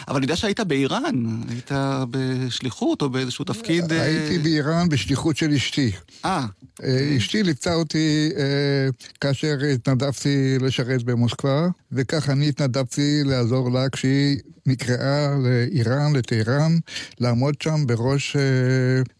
אבל 0.08 0.16
אני 0.16 0.24
יודע 0.24 0.36
שהיית 0.36 0.60
באיראן, 0.60 1.42
היית 1.48 1.70
בשליחות 2.10 3.02
או 3.02 3.10
באיזשהו 3.10 3.44
תפקיד... 3.44 3.92
אה, 3.92 4.02
הייתי 4.02 4.38
באיראן 4.38 4.88
בשליחות 4.88 5.36
של 5.36 5.50
אשתי. 5.52 5.90
אה, 6.24 6.46
אה, 6.84 7.16
אשתי 7.16 7.42
ליוותה 7.42 7.74
אותי 7.74 8.30
אה, 8.36 8.88
כאשר 9.20 9.56
התנדבתי 9.74 10.58
לשרת 10.60 11.02
במוסקבה, 11.02 11.68
וכך 11.92 12.30
אני 12.30 12.48
התנדבתי 12.48 13.20
לעזור 13.24 13.72
לה 13.72 13.88
כשהיא 13.88 14.38
נקראה 14.66 15.34
לאיראן, 15.42 16.16
לטהרן, 16.16 16.78
לעמוד 17.20 17.54
שם 17.62 17.86
בראש 17.86 18.36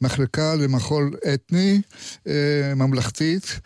מחלקה 0.01 0.55
למחול 0.55 1.11
אתני, 1.35 1.81
ממלכתית. 2.77 3.61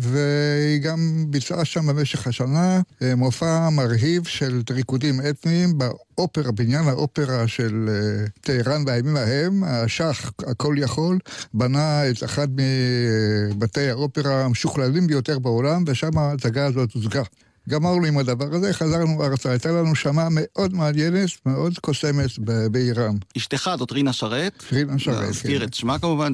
והיא 0.00 0.80
גם 0.80 1.24
ביצעה 1.28 1.64
שם 1.64 1.86
במשך 1.86 2.26
השנה 2.26 2.80
אה, 3.02 3.14
מופע 3.14 3.68
מרהיב 3.70 4.24
של 4.24 4.62
ריקודים 4.70 5.20
אתניים 5.30 5.78
באופרה, 5.78 6.52
בניין 6.52 6.88
האופרה 6.88 7.48
של 7.48 7.88
אה, 7.88 8.26
טהרן 8.40 8.84
בימים 8.84 9.16
ההם, 9.16 9.64
השח, 9.64 10.32
הכל 10.46 10.74
יכול, 10.78 11.18
בנה 11.54 12.10
את 12.10 12.24
אחד 12.24 12.48
מבתי 12.52 13.90
האופרה 13.90 14.44
המשוכללים 14.44 15.06
ביותר 15.06 15.38
בעולם, 15.38 15.84
ושם 15.86 16.18
ההצגה 16.18 16.66
הזאת 16.66 16.92
הוצגה. 16.92 17.22
גמרנו 17.68 18.06
עם 18.06 18.18
הדבר 18.18 18.54
הזה, 18.54 18.72
חזרנו 18.72 19.24
ארצה. 19.24 19.50
הייתה 19.50 19.72
לנו 19.72 19.94
שמה 19.94 20.28
מאוד 20.30 20.74
מעניינת, 20.74 21.30
מאוד 21.46 21.78
קוסמת 21.78 22.38
באיראן. 22.70 23.16
אשתך 23.36 23.70
זאת 23.78 23.92
רינה 23.92 24.12
שרת. 24.12 24.64
רינה 24.72 24.98
שרת, 24.98 25.24
להזכיר 25.24 25.58
כן. 25.58 25.64
את 25.64 25.74
שמה 25.74 25.98
כמובן, 25.98 26.32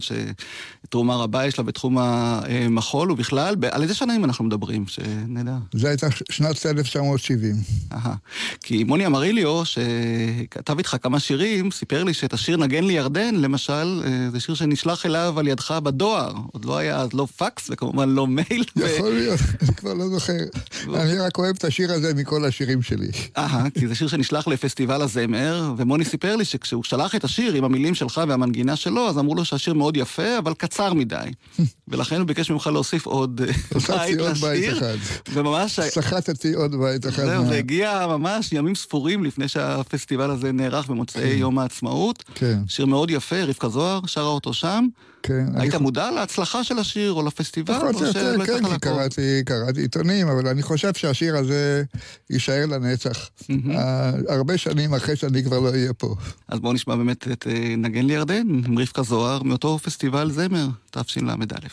תרומה 0.89 1.17
רבה 1.17 1.47
יש 1.47 1.59
לה 1.59 1.65
בתחום 1.65 1.99
המחול 1.99 3.11
ובכלל. 3.11 3.55
על 3.71 3.83
איזה 3.83 3.95
שנים 3.95 4.25
אנחנו 4.25 4.45
מדברים, 4.45 4.87
שנדע? 4.87 5.57
זה 5.73 5.89
הייתה 5.89 6.07
שנת 6.31 6.67
1970. 6.67 7.55
אהה. 7.93 8.15
כי 8.63 8.85
מוני 8.85 9.07
אמריליו, 9.07 9.63
שכתב 9.65 10.79
איתך 10.79 10.97
כמה 11.03 11.21
שירים, 11.21 11.71
סיפר 11.71 12.05
לי 12.05 12.15
שאת 12.15 12.33
השיר 12.33 12.57
נגן 12.57 12.85
לי 12.85 12.93
ירדן, 12.93 13.35
למשל, 13.35 14.03
אה, 14.05 14.31
זה 14.33 14.41
שיר 14.41 14.55
שנשלח 14.55 15.07
אליו 15.07 15.35
על 15.39 15.49
ידך 15.49 15.71
בדואר. 15.83 16.35
עוד 16.53 16.65
לא 16.65 16.77
היה 16.77 16.97
אז 16.97 17.13
לא 17.13 17.27
פקס 17.37 17.71
וכמובן 17.71 18.09
לא 18.09 18.27
מייל. 18.27 18.65
יכול 18.77 19.11
להיות, 19.11 19.41
אני 19.63 19.75
כבר 19.75 19.95
לא 19.95 20.09
זוכר. 20.09 20.33
אני 20.95 21.19
רק 21.19 21.39
אוהב 21.39 21.57
את 21.57 21.65
השיר 21.65 21.93
הזה 21.93 22.15
מכל 22.15 22.45
השירים 22.45 22.83
שלי. 22.83 23.09
אהה, 23.37 23.71
כי 23.71 23.89
זה 23.89 23.95
שיר 23.95 24.09
שנשלח 24.09 24.49
לפסטיבל 24.49 25.03
הזמר, 25.03 25.75
ומוני 25.77 26.05
סיפר 26.05 26.37
לי 26.37 26.45
שכשהוא 26.45 26.85
שלח 26.85 27.15
את 27.15 27.25
השיר 27.25 27.55
עם 27.55 27.65
המילים 27.65 27.95
שלך 27.95 28.21
והמנגינה 28.29 28.77
שלו, 28.77 29.09
אז 29.09 29.19
אמרו 29.19 29.35
לו 29.35 29.45
שהשיר 29.45 29.75
מאוד 29.75 29.97
יפה, 29.97 30.39
אבל 30.39 30.55
קצר 30.55 30.78
מדי. 30.81 31.31
ולכן 31.89 32.19
הוא 32.19 32.27
ביקש 32.27 32.51
ממך 32.51 32.67
להוסיף 32.67 33.07
עוד 33.07 33.41
בית 33.89 34.21
עוד 34.21 34.37
בית 34.37 34.63
לשיר. 34.63 34.79
אחד. 34.79 34.97
וממש... 35.33 35.81
סחטתי 35.81 36.53
עוד 36.53 36.75
בית 36.75 37.07
אחד. 37.07 37.25
זהו, 37.25 37.47
זה 37.47 37.59
הגיע 37.59 38.07
ממש 38.07 38.53
ימים 38.53 38.75
ספורים 38.75 39.25
לפני 39.25 39.49
שהפסטיבל 39.49 40.31
הזה 40.31 40.53
נערך 40.53 40.87
במוצאי 40.87 41.29
יום 41.29 41.59
העצמאות. 41.59 42.25
כן, 42.35 42.59
שיר 42.69 42.87
מאוד 42.87 43.11
יפה, 43.11 43.43
רבקה 43.45 43.69
זוהר 43.69 44.01
שרה 44.07 44.29
אותו 44.29 44.55
שם. 44.55 44.87
כן. 45.23 45.47
אני 45.55 45.63
היית 45.63 45.75
מודע 45.75 46.11
להצלחה 46.11 46.65
של 46.65 46.79
השיר 46.79 47.13
או 47.13 47.27
לפסטיבל? 47.27 47.75
או 47.75 47.87
יותר, 47.87 48.13
שלא 48.13 48.45
כן, 48.45 48.65
כי? 48.65 48.79
קראתי, 48.81 49.43
קראתי 49.47 49.81
עיתונים, 49.81 50.29
אבל 50.29 50.49
אני 50.49 50.63
חושב 50.63 50.95
שהשיר 50.95 51.37
הזה 51.37 51.85
יישאר 52.31 52.67
לנצח. 52.67 53.31
הרבה 54.29 54.59
שנים 54.59 54.95
אחרי 54.95 55.17
שאני 55.17 55.45
כבר 55.45 55.59
לא 55.61 55.69
אהיה 55.69 55.93
פה. 55.93 56.15
אז 56.49 56.59
בואו 56.61 56.73
נשמע 56.73 56.97
באמת 56.97 57.29
את 57.29 57.47
אה, 57.47 57.75
נגן 57.77 58.07
לי 58.07 58.13
ירדן 58.13 58.47
עם 58.67 58.79
רבקה 58.79 59.03
זוהר 59.03 59.43
מאותו 59.43 59.79
פסטיבל 59.79 60.31
זמר, 60.31 60.69
תשל"א. 60.91 61.69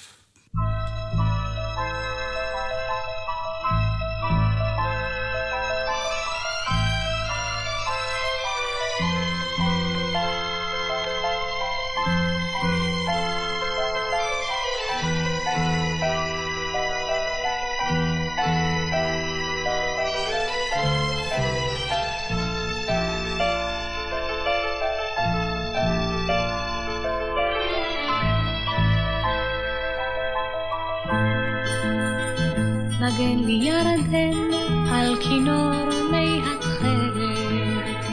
נגן 33.06 33.39
לי 33.46 33.54
ירדן 33.54 34.54
על 34.91 35.15
כינור 35.15 35.89
מי 36.12 36.41
התכלת, 36.41 38.06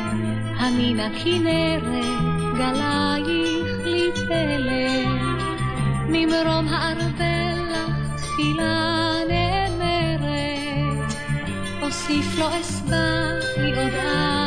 המן 0.58 1.00
הכנרת 1.00 1.82
גלייך 2.54 3.84
לי 3.84 4.10
פלט, 4.14 5.42
ממרום 6.08 6.68
הארבל 6.68 7.74
תפילה 8.16 9.12
נאמרת, 9.28 11.12
אוסיף 11.82 12.38
לו 12.38 12.46
אסבע 12.60 13.28
לי 13.56 13.76
עוד 13.76 13.94
עין 13.94 14.41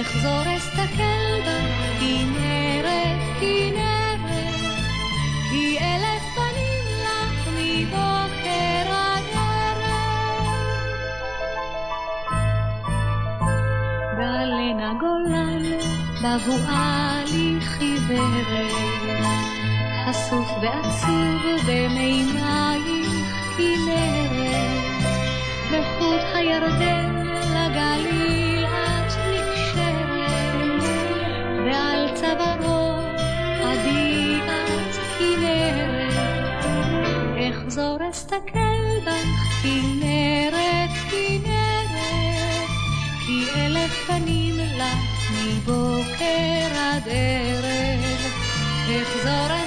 אחזור 0.00 0.56
אסתכל 0.56 1.42
בה, 1.44 1.58
כנרת, 2.00 3.20
כנרת, 3.40 4.54
כי 5.50 5.78
אלף 5.78 6.22
פנים 6.34 6.84
לך 7.04 7.48
מבוקר 7.58 8.92
עד 8.92 9.24
ערב. 9.34 10.46
גלנה 14.16 14.92
גולן, 15.00 15.64
בבואה 16.22 17.22
לי 17.32 17.60
חיוורת, 17.60 18.72
חשוף 20.06 20.48
ועצוב 20.62 21.42
במימייך 21.66 23.10
כנרת, 23.56 24.78
בחוט 25.70 26.24
הירדן 26.34 27.26
לגליל 27.54 28.37
צווארו 32.28 32.98
עדי 33.64 34.40
את 34.44 34.94
כנרת, 35.18 36.14
אחזור 37.50 37.98
אסתכל 38.10 38.82
בך 39.06 39.62
כנרת, 39.62 40.90
כנרת, 41.10 42.68
כי 43.26 43.44
אלף 43.56 44.06
פנים 44.06 44.56
לך 44.58 45.32
מבוקר 45.46 46.68
עד 46.76 47.02
ערב, 47.06 48.32
אחזור 49.02 49.57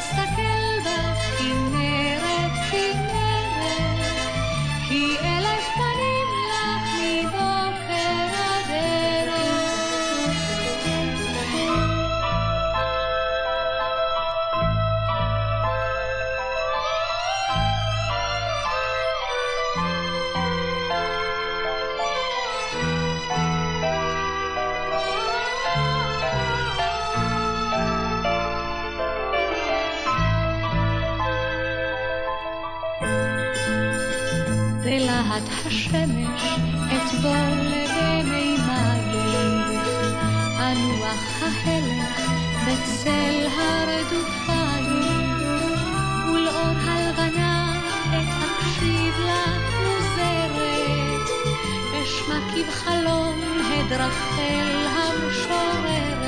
אשמע 52.62 52.72
כבחלום 52.72 53.42
הדרחל 53.62 54.88
המשוררת, 54.88 56.22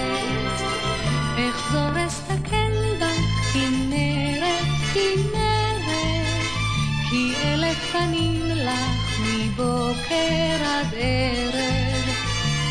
אחזור 1.49 2.07
אסתכל 2.07 2.73
בה 2.99 3.11
כנרת, 3.53 4.65
כנרת, 4.93 6.45
כי 7.09 7.33
אלף 7.43 7.91
פנים 7.91 8.41
לך 8.45 9.19
מבוקר 9.19 10.57
עד 10.65 10.93
ערב, 10.97 12.09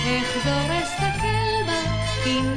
אחזור 0.04 0.68
אסתכל 0.82 1.66
בה, 1.66 1.80
כנרת, 2.24 2.51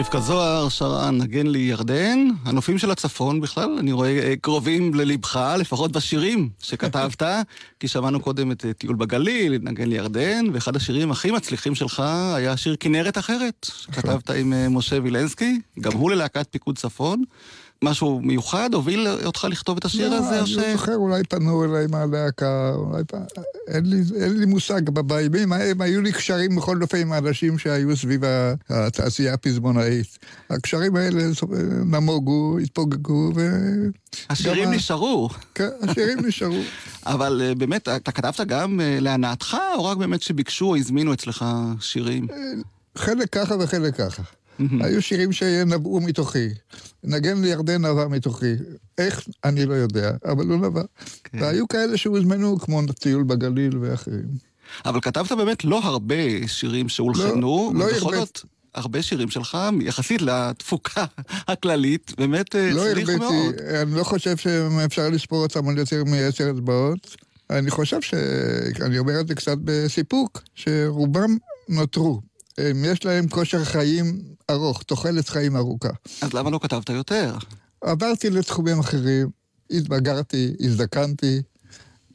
רבקה 0.00 0.20
זוהר 0.20 0.68
שרה 0.68 1.10
נגן 1.10 1.46
לי 1.46 1.58
ירדן. 1.58 2.18
הנופים 2.44 2.78
של 2.78 2.90
הצפון 2.90 3.40
בכלל, 3.40 3.76
אני 3.78 3.92
רואה 3.92 4.18
אה, 4.18 4.34
קרובים 4.36 4.94
ללבך, 4.94 5.54
לפחות 5.58 5.92
בשירים 5.92 6.48
שכתבת, 6.58 7.22
כי 7.80 7.88
שמענו 7.88 8.20
קודם 8.20 8.52
את 8.52 8.64
אה, 8.64 8.72
טיול 8.72 8.96
בגליל, 8.96 9.58
נגן 9.62 9.88
לי 9.88 9.96
ירדן, 9.96 10.44
ואחד 10.52 10.76
השירים 10.76 11.10
הכי 11.10 11.30
מצליחים 11.30 11.74
שלך 11.74 12.00
היה 12.36 12.56
שיר 12.56 12.76
כנרת 12.80 13.18
אחרת, 13.18 13.66
שכתבת 13.74 14.30
עם 14.30 14.52
אה, 14.52 14.68
משה 14.68 14.98
וילנסקי, 15.02 15.60
גם 15.80 15.92
הוא 15.92 16.10
ללהקת 16.10 16.46
פיקוד 16.50 16.78
צפון. 16.78 17.24
משהו 17.84 18.20
מיוחד 18.20 18.74
הוביל 18.74 19.08
אותך 19.24 19.46
לכתוב 19.50 19.76
את 19.76 19.84
השיר 19.84 20.08
לא, 20.08 20.16
הזה, 20.16 20.38
אני 20.38 20.46
ש... 20.46 20.56
לא 20.56 20.72
זוכר, 20.72 20.94
אולי 20.94 21.22
פנו 21.24 21.64
אליי 21.64 21.86
מהלהקה, 21.86 22.72
אולי 22.74 23.04
פ... 23.04 23.14
אין 23.68 23.86
לי, 23.86 24.02
אין 24.22 24.38
לי 24.38 24.46
מושג. 24.46 24.90
בימים 24.90 25.52
ההם 25.52 25.80
היו 25.80 26.02
לי 26.02 26.12
קשרים 26.12 26.56
בכל 26.56 26.82
אופן 26.82 26.98
עם 26.98 27.12
האנשים 27.12 27.58
שהיו 27.58 27.96
סביב 27.96 28.20
התעשייה 28.68 29.34
הפזמונאית. 29.34 30.18
הקשרים 30.50 30.96
האלה 30.96 31.22
נמוגו, 31.84 32.58
התפוגגו, 32.58 33.32
ו... 33.36 33.40
השירים 34.30 34.64
גם 34.64 34.72
נשארו. 34.72 35.28
כן, 35.54 35.68
השירים 35.82 36.18
נשארו. 36.26 36.60
אבל 37.06 37.42
אה, 37.44 37.54
באמת, 37.54 37.88
אתה 37.88 38.12
כתבת 38.12 38.40
גם 38.40 38.80
אה, 38.80 38.98
להנאתך, 39.00 39.56
או 39.76 39.84
רק 39.84 39.96
באמת 39.96 40.22
שביקשו 40.22 40.66
או 40.66 40.76
הזמינו 40.76 41.12
אצלך 41.12 41.44
שירים? 41.80 42.26
חלק 42.98 43.28
ככה 43.32 43.54
וחלק 43.60 43.94
ככה. 43.94 44.22
היו 44.80 45.02
שירים 45.02 45.32
שנבעו 45.32 46.00
מתוכי. 46.00 46.48
נגן 47.04 47.42
לירדן 47.42 47.86
נבע 47.86 48.08
מתוכי. 48.08 48.52
איך? 48.98 49.28
אני 49.44 49.66
לא 49.66 49.74
יודע, 49.74 50.10
אבל 50.24 50.46
הוא 50.46 50.56
נבע. 50.56 50.82
כן. 51.24 51.42
והיו 51.42 51.68
כאלה 51.68 51.96
שהוזמנו, 51.96 52.58
כמו 52.58 52.82
טיול 52.98 53.22
בגליל 53.22 53.78
ואחרים. 53.80 54.50
אבל 54.84 55.00
כתבת 55.00 55.32
באמת 55.32 55.64
לא 55.64 55.84
הרבה 55.84 56.48
שירים 56.48 56.88
שהולחנו, 56.88 57.72
לא 57.74 57.84
ובכל 57.84 58.14
הרבה. 58.14 58.18
זאת, 58.18 58.40
הרבה 58.74 59.02
שירים 59.02 59.30
שלך, 59.30 59.58
יחסית 59.80 60.22
לתפוקה 60.22 61.04
הכללית, 61.48 62.12
באמת 62.18 62.56
אה, 62.56 62.70
לא 62.70 62.88
הצליחו 62.88 63.16
מאוד. 63.18 63.54
אני 63.82 63.94
לא 63.94 64.04
חושב 64.04 64.36
שאפשר 64.36 65.08
לספור 65.08 65.42
אותם 65.42 65.68
על 65.68 65.78
יותר 65.78 66.04
מעשר 66.04 66.50
אצבעות. 66.50 67.16
אני 67.50 67.70
חושב 67.70 68.00
ש... 68.00 68.14
אני 68.80 68.98
אומר 68.98 69.20
את 69.20 69.28
זה 69.28 69.34
קצת 69.34 69.58
בסיפוק, 69.64 70.42
שרובם 70.54 71.36
נותרו. 71.68 72.20
הם, 72.58 72.84
יש 72.84 73.04
להם 73.04 73.28
כושר 73.28 73.64
חיים 73.64 74.22
ארוך, 74.50 74.82
תוחלת 74.82 75.28
חיים 75.28 75.56
ארוכה. 75.56 75.88
אז 76.22 76.32
למה 76.32 76.50
לא 76.50 76.60
כתבת 76.62 76.88
יותר? 76.88 77.34
עברתי 77.80 78.30
לתחומים 78.30 78.78
אחרים, 78.78 79.28
התבגרתי, 79.70 80.54
הזדקנתי. 80.60 81.42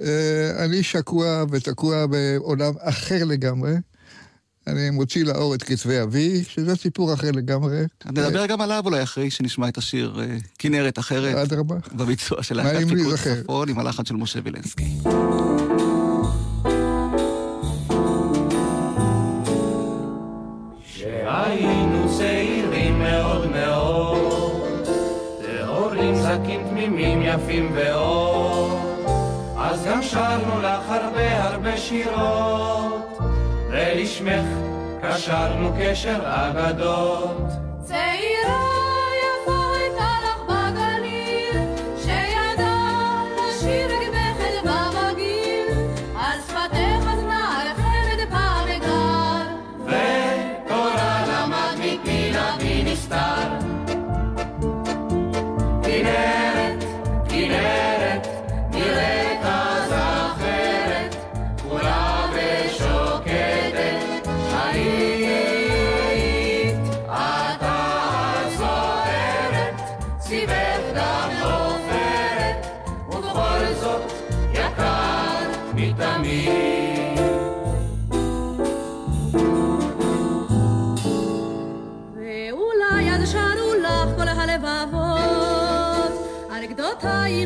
אה, 0.02 0.66
אני 0.66 0.84
שקוע 0.84 1.44
ותקוע 1.52 2.06
בעולם 2.06 2.74
אחר 2.80 3.24
לגמרי. 3.24 3.74
אני 4.68 4.90
מוציא 4.90 5.26
לאור 5.26 5.56
את 5.56 5.64
כתבי 5.64 6.02
אבי, 6.02 6.44
שזה 6.44 6.76
סיפור 6.76 7.14
אחר 7.14 7.32
לגמרי. 7.32 7.84
נדבר 8.06 8.46
גם 8.46 8.62
עליו 8.62 8.82
אולי 8.86 9.04
אחרי 9.04 9.30
שנשמע 9.32 9.68
את 9.68 9.78
השיר 9.78 10.20
אה, 10.20 10.38
כנרת 10.60 11.00
אחרת, 11.00 11.36
אדרבה. 11.36 11.76
בביצוע 11.94 12.44
של 12.44 12.56
להקת 12.56 12.88
פיקוד. 12.88 13.16
צפון 13.16 13.70
עם 13.70 13.80
הלחן 13.80 14.06
של 14.06 14.16
משה 14.16 14.40
וילנסקי. 14.44 14.98
זקים 26.44 26.62
תמימים 26.70 27.22
יפים 27.22 27.72
ואור, 27.76 28.80
אז 29.58 29.86
גם 29.86 30.02
שרנו 30.02 30.62
לך 30.62 30.90
הרבה 30.90 31.44
הרבה 31.44 31.78
שירות, 31.78 33.18
ולשמך 33.70 34.46
קשרנו 35.02 35.74
קשר 35.80 36.20
אגדות. 36.24 37.48
צעירה 37.84 38.75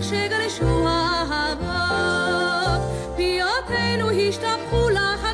שגרשו 0.02 0.88
האהבות, 0.88 2.82
פיותינו 3.16 4.10
השתפכו 4.10 4.90
לך 4.90 5.29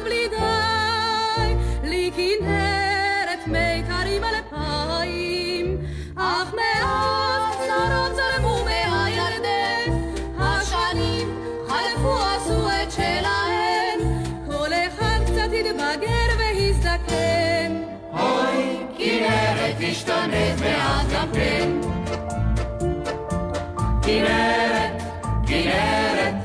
כנרת, 24.16 25.02
כנרת, 25.48 26.36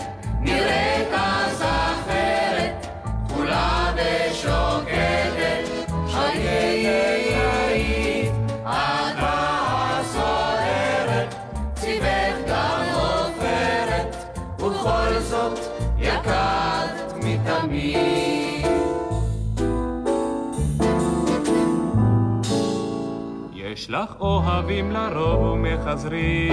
נראית 0.41 1.09
אז 1.13 1.63
אחרת, 1.63 2.87
כולה 3.29 3.93
ושוקדת, 3.97 5.91
היית, 6.15 8.33
אתה 8.63 10.01
סוערת, 10.03 11.35
ציווך 11.75 12.37
גם 12.49 12.85
עופרת, 12.95 14.17
ובכל 14.59 15.19
זאת 15.21 15.59
יקרת 15.99 17.13
מתמיד. 17.17 18.67
יש 23.55 23.91
לך 23.91 24.15
אוהבים 24.21 24.93
לרוב 24.93 25.41
ומחזרים, 25.43 26.53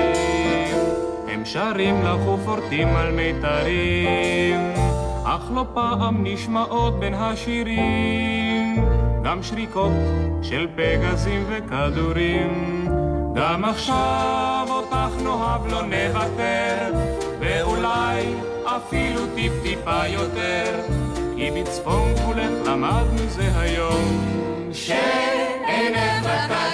הם 1.28 1.46
שרים 1.46 2.02
לך 2.04 2.28
ופורטים 2.28 2.88
על 2.88 3.12
מיתרים, 3.12 4.74
אך 5.26 5.52
לא 5.56 5.66
פעם 5.74 6.24
נשמעות 6.24 7.00
בין 7.00 7.14
השירים, 7.14 8.86
גם 9.24 9.44
שריקות 9.44 9.92
של 10.42 10.68
פגזים 10.76 11.46
וכדורים. 11.50 12.88
גם 13.36 13.66
עכשיו 13.66 14.68
אותך 14.70 15.24
נאהב 15.24 15.68
לא 15.72 15.82
נוותר, 15.82 16.94
ואולי 17.40 18.26
אפילו 18.66 19.22
טיפ-טיפה 19.36 20.08
יותר, 20.08 20.80
כי 21.36 21.52
בצפון 21.52 22.14
גבולך 22.14 22.52
למדנו 22.68 23.28
זה 23.28 23.60
היום, 23.60 24.26
שאינך 24.74 26.26
רק 26.26 26.67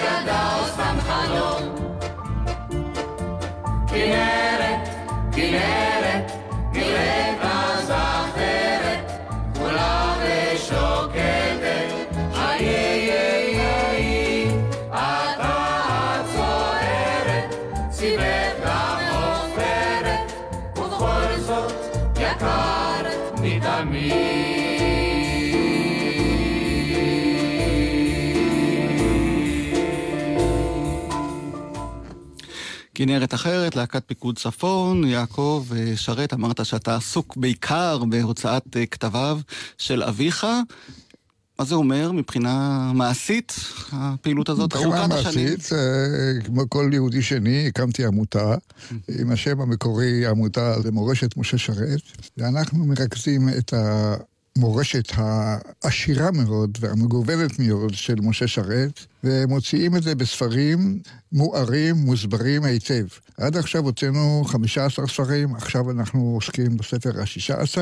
כנרת, 3.93 4.52
כנרת 33.05 33.33
אחרת, 33.33 33.75
להקת 33.75 34.03
פיקוד 34.07 34.37
צפון, 34.37 35.03
יעקב 35.03 35.65
אה, 35.75 35.95
שרת, 35.95 36.33
אמרת 36.33 36.65
שאתה 36.65 36.95
עסוק 36.95 37.37
בעיקר 37.37 38.03
בהוצאת 38.09 38.77
אה, 38.77 38.85
כתביו 38.85 39.39
של 39.77 40.03
אביך. 40.03 40.47
מה 41.59 41.65
זה 41.65 41.75
אומר 41.75 42.11
מבחינה 42.11 42.91
מעשית, 42.95 43.55
הפעילות 43.91 44.49
הזאת 44.49 44.75
מבחינה 44.75 45.03
ארוכת 45.03 45.13
השנים? 45.13 45.45
מעשית, 45.45 45.73
אה, 45.73 46.41
כמו 46.45 46.69
כל 46.69 46.89
יהודי 46.93 47.21
שני, 47.21 47.67
הקמתי 47.67 48.05
עמותה, 48.05 48.55
עם 49.19 49.31
השם 49.31 49.61
המקורי, 49.61 50.25
העמותה 50.25 50.75
למורשת 50.85 51.37
משה 51.37 51.57
שרת, 51.57 52.01
ואנחנו 52.37 52.85
מרכזים 52.85 53.49
את 53.57 53.73
המורשת 54.57 55.11
העשירה 55.83 56.31
מאוד 56.31 56.77
והמגוונת 56.81 57.59
מאוד 57.59 57.93
של 57.93 58.15
משה 58.21 58.47
שרת, 58.47 58.99
ומוציאים 59.23 59.95
את 59.95 60.03
זה 60.03 60.15
בספרים 60.15 60.99
מוארים, 61.31 61.95
מוסברים 61.95 62.63
היטב. 62.63 63.05
עד 63.37 63.57
עכשיו 63.57 63.83
הוצאנו 63.83 64.43
15 64.47 65.07
ספרים, 65.07 65.55
עכשיו 65.55 65.91
אנחנו 65.91 66.31
עוסקים 66.35 66.77
בספר 66.77 67.19
ה-16. 67.19 67.77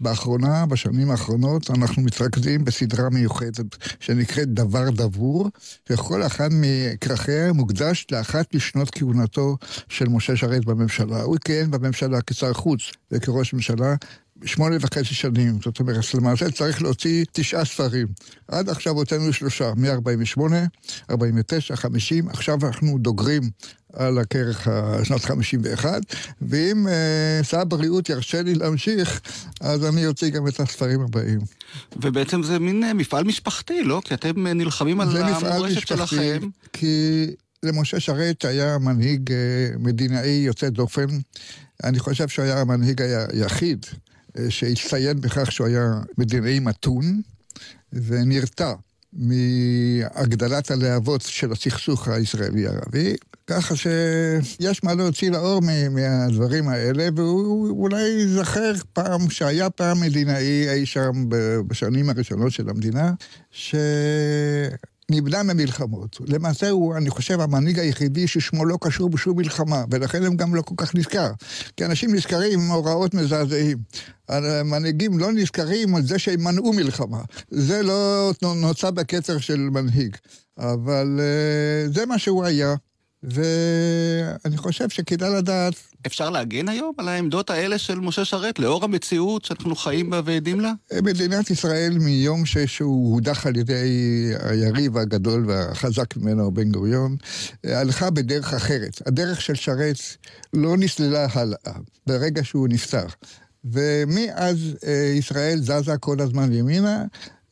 באחרונה, 0.00 0.66
בשנים 0.66 1.10
האחרונות, 1.10 1.70
אנחנו 1.70 2.02
מתרכזים 2.02 2.64
בסדרה 2.64 3.10
מיוחדת 3.10 3.76
שנקראת 4.00 4.48
דבר 4.48 4.90
דבור, 4.90 5.50
וכל 5.90 6.22
אחד 6.22 6.48
מכרכיה 6.52 7.52
מוקדש 7.52 8.06
לאחת 8.12 8.54
משנות 8.54 8.90
כהונתו 8.90 9.56
של 9.88 10.08
משה 10.08 10.36
שרת 10.36 10.64
בממשלה. 10.64 11.22
הוא 11.22 11.36
כיהן 11.44 11.70
בממשלה 11.70 12.22
כשר 12.22 12.52
חוץ 12.52 12.80
וכראש 13.12 13.54
ממשלה 13.54 13.94
שמונה 14.44 14.76
וחצי 14.80 15.14
שנים. 15.14 15.58
זאת 15.64 15.80
אומרת, 15.80 16.14
למעשה 16.14 16.50
צריך 16.50 16.82
להוציא 16.82 17.24
תשעה 17.32 17.64
ספרים. 17.64 18.06
עד 18.48 18.68
עכשיו 18.68 18.92
הוצאנו 18.92 19.32
שלושה, 19.32 19.72
מ-48, 19.76 20.40
49, 21.10 21.76
50, 21.76 22.28
עכשיו 22.28 22.58
אנחנו 22.66 22.98
דוגרים 22.98 23.42
על 23.92 24.18
הכרך 24.18 24.68
שנת 25.04 25.24
51, 25.24 26.00
ואם 26.42 26.86
uh, 26.86 27.44
שר 27.44 27.60
הבריאות 27.60 28.08
ירשה 28.08 28.42
לי 28.42 28.54
להמשיך, 28.54 29.20
אז 29.60 29.84
אני 29.84 30.06
אוציא 30.06 30.30
גם 30.30 30.48
את 30.48 30.60
הספרים 30.60 31.00
הבאים. 31.00 31.38
ובעצם 32.02 32.42
זה 32.42 32.58
מין 32.58 32.84
uh, 32.90 32.94
מפעל 32.94 33.24
משפחתי, 33.24 33.84
לא? 33.84 34.02
כי 34.04 34.14
אתם 34.14 34.46
uh, 34.46 34.50
נלחמים 34.54 35.00
על 35.00 35.16
המורשת 35.16 35.86
שלכם. 35.86 36.48
כי 36.72 37.26
למשה 37.62 38.00
שרת 38.00 38.44
היה 38.44 38.78
מנהיג 38.78 39.30
uh, 39.30 39.78
מדינאי 39.78 40.28
יוצא 40.28 40.68
דופן. 40.68 41.06
אני 41.84 41.98
חושב 41.98 42.28
שהוא 42.28 42.44
היה 42.44 42.60
המנהיג 42.60 43.02
היחיד 43.32 43.86
שהצטיין 44.48 45.20
בכך 45.20 45.52
שהוא 45.52 45.66
היה 45.66 46.00
מדינאי 46.18 46.58
מתון 46.58 47.20
ונרתע 47.92 48.72
מהגדלת 49.12 50.70
הלהבות 50.70 51.22
של 51.22 51.52
הסכסוך 51.52 52.08
הישראלי-ערבי, 52.08 53.16
ככה 53.46 53.74
שיש 53.76 54.84
מה 54.84 54.94
להוציא 54.94 55.30
לאור 55.30 55.60
מהדברים 55.90 56.68
האלה, 56.68 57.08
והוא 57.16 57.82
אולי 57.82 58.02
ייזכר 58.02 58.72
פעם, 58.92 59.30
שהיה 59.30 59.70
פעם 59.70 60.00
מדינאי 60.00 60.68
אי 60.68 60.86
שם 60.86 61.24
בשנים 61.66 62.10
הראשונות 62.10 62.52
של 62.52 62.68
המדינה, 62.68 63.12
ש... 63.50 63.74
נמנע 65.10 65.42
ממלחמות. 65.42 66.16
למעשה 66.26 66.70
הוא, 66.70 66.96
אני 66.96 67.10
חושב, 67.10 67.40
המנהיג 67.40 67.78
היחידי 67.78 68.28
ששמו 68.28 68.64
לא 68.64 68.78
קשור 68.80 69.08
בשום 69.08 69.36
מלחמה, 69.36 69.84
ולכן 69.90 70.22
הם 70.22 70.36
גם 70.36 70.54
לא 70.54 70.62
כל 70.62 70.74
כך 70.76 70.94
נזכר. 70.94 71.30
כי 71.76 71.84
אנשים 71.84 72.14
נזכרים 72.14 72.60
עם 72.60 72.70
הוראות 72.70 73.14
מזעזעים. 73.14 73.78
המנהיגים 74.28 75.18
לא 75.18 75.32
נזכרים 75.32 75.94
על 75.94 76.06
זה 76.06 76.18
שהם 76.18 76.44
מנעו 76.44 76.72
מלחמה. 76.72 77.20
זה 77.50 77.82
לא 77.82 78.32
נוצר 78.42 78.90
בקצר 78.90 79.38
של 79.38 79.58
מנהיג. 79.58 80.16
אבל 80.58 81.20
uh, 81.20 81.94
זה 81.94 82.06
מה 82.06 82.18
שהוא 82.18 82.44
היה. 82.44 82.74
ואני 83.26 84.56
חושב 84.56 84.88
שכדאי 84.88 85.30
לדעת... 85.38 85.74
אפשר 86.06 86.30
להגן 86.30 86.68
היום 86.68 86.92
על 86.98 87.08
העמדות 87.08 87.50
האלה 87.50 87.78
של 87.78 88.00
משה 88.00 88.24
שרת, 88.24 88.58
לאור 88.58 88.84
המציאות 88.84 89.44
שאנחנו 89.44 89.76
חיים 89.76 90.10
בה 90.10 90.20
ועדים 90.24 90.60
לה? 90.60 90.72
מדינת 91.02 91.50
ישראל, 91.50 91.98
מיום 92.00 92.46
שהוא 92.46 93.14
הודח 93.14 93.46
על 93.46 93.56
ידי 93.56 94.32
היריב 94.40 94.96
הגדול 94.96 95.44
והחזק 95.46 96.16
ממנו, 96.16 96.54
בן 96.54 96.72
גוריון, 96.72 97.16
הלכה 97.64 98.10
בדרך 98.10 98.54
אחרת. 98.54 99.02
הדרך 99.06 99.40
של 99.40 99.54
שרת 99.54 99.96
לא 100.52 100.76
נסללה 100.76 101.26
הלאה, 101.32 101.72
ברגע 102.06 102.44
שהוא 102.44 102.68
נפטר. 102.68 103.06
ומאז 103.64 104.76
אה, 104.86 105.12
ישראל 105.18 105.58
זזה 105.58 105.96
כל 106.00 106.20
הזמן 106.20 106.52
ימינה, 106.52 107.04